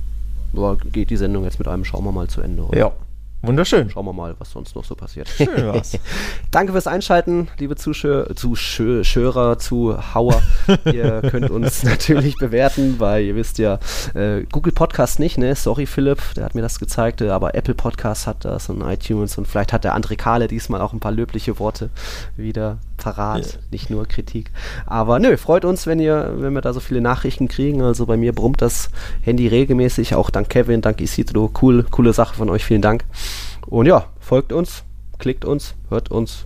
[0.53, 2.63] ja, geht die Sendung jetzt mit einem Schauen wir mal zu Ende.
[2.63, 2.77] Oder?
[2.77, 2.91] Ja.
[3.45, 3.89] Wunderschön.
[3.89, 5.27] Schauen wir mal, was sonst noch so passiert.
[5.27, 5.99] Schön was.
[6.51, 10.41] Danke fürs Einschalten, liebe Zuschauer, Zuschauer, Zuhauer.
[10.85, 13.79] ihr könnt uns natürlich bewerten, weil ihr wisst ja,
[14.13, 15.55] äh, Google Podcast nicht, ne?
[15.55, 19.37] Sorry, Philipp, der hat mir das gezeigt, äh, aber Apple Podcast hat das und iTunes
[19.37, 21.89] und vielleicht hat der André Kahle diesmal auch ein paar löbliche Worte
[22.37, 23.59] wieder parat, ja.
[23.71, 24.51] nicht nur Kritik.
[24.85, 27.81] Aber nö, freut uns, wenn ihr, wenn wir da so viele Nachrichten kriegen.
[27.81, 28.89] Also bei mir brummt das
[29.21, 31.51] Handy regelmäßig, auch dank Kevin, dank Isidro.
[31.61, 33.03] Cool, coole Sache von euch, vielen Dank.
[33.67, 34.83] Und ja, folgt uns,
[35.19, 36.45] klickt uns, hört uns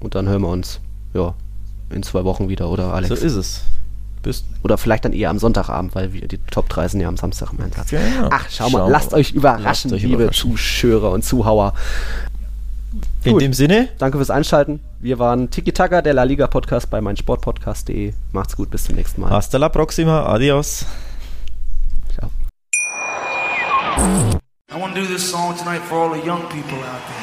[0.00, 0.80] und dann hören wir uns,
[1.12, 1.34] ja,
[1.90, 3.08] in zwei Wochen wieder, oder Alex?
[3.08, 3.62] So ist es.
[4.22, 7.16] Bist oder vielleicht dann eher am Sonntagabend, weil wir die Top 3 sind ja am
[7.16, 7.90] Samstag im Einsatz.
[7.90, 8.28] Genau.
[8.30, 10.50] Ach, schau, schau mal, lasst euch überraschen, lasst euch liebe überraschen.
[10.50, 11.74] Zuschauer und Zuhauer.
[13.24, 13.42] In Gut.
[13.42, 13.88] dem Sinne.
[13.98, 14.80] Danke fürs Einschalten.
[15.00, 18.12] Wir waren Tiki Taka, der La Liga Podcast bei meinsportpodcast.de.
[18.32, 19.30] Macht's gut, bis zum nächsten Mal.
[19.30, 20.24] Hasta la próxima.
[20.26, 20.86] Adios.
[22.14, 22.30] Ciao.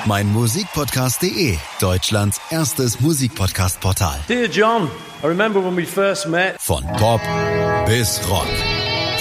[0.06, 4.20] Mein Musikpodcast.de, Deutschlands erstes Musikpodcast-Portal.
[4.28, 4.90] Dear John,
[5.24, 6.56] I remember when we first met.
[6.60, 7.22] Von Pop
[7.88, 8.48] bis Rock.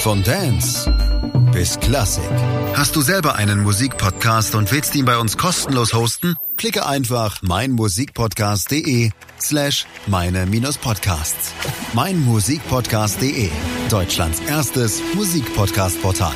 [0.03, 0.91] Von Dance
[1.55, 2.29] bis Klassik.
[2.75, 6.35] Hast du selber einen Musikpodcast und willst ihn bei uns kostenlos hosten?
[6.57, 11.53] Klicke einfach meinmusikpodcast.de slash meine-podcasts.
[11.93, 13.51] Meinmusikpodcast.de,
[13.89, 16.35] Deutschlands erstes Musikpodcast-Portal.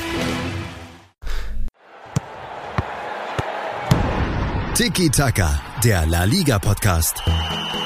[4.75, 7.21] Tiki Taka, der La Liga Podcast.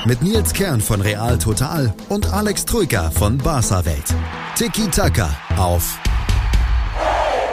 [0.04, 4.14] Mit Nils Kern von Real Total und Alex Troika von Barca Welt.
[4.56, 6.01] Tiki Taka auf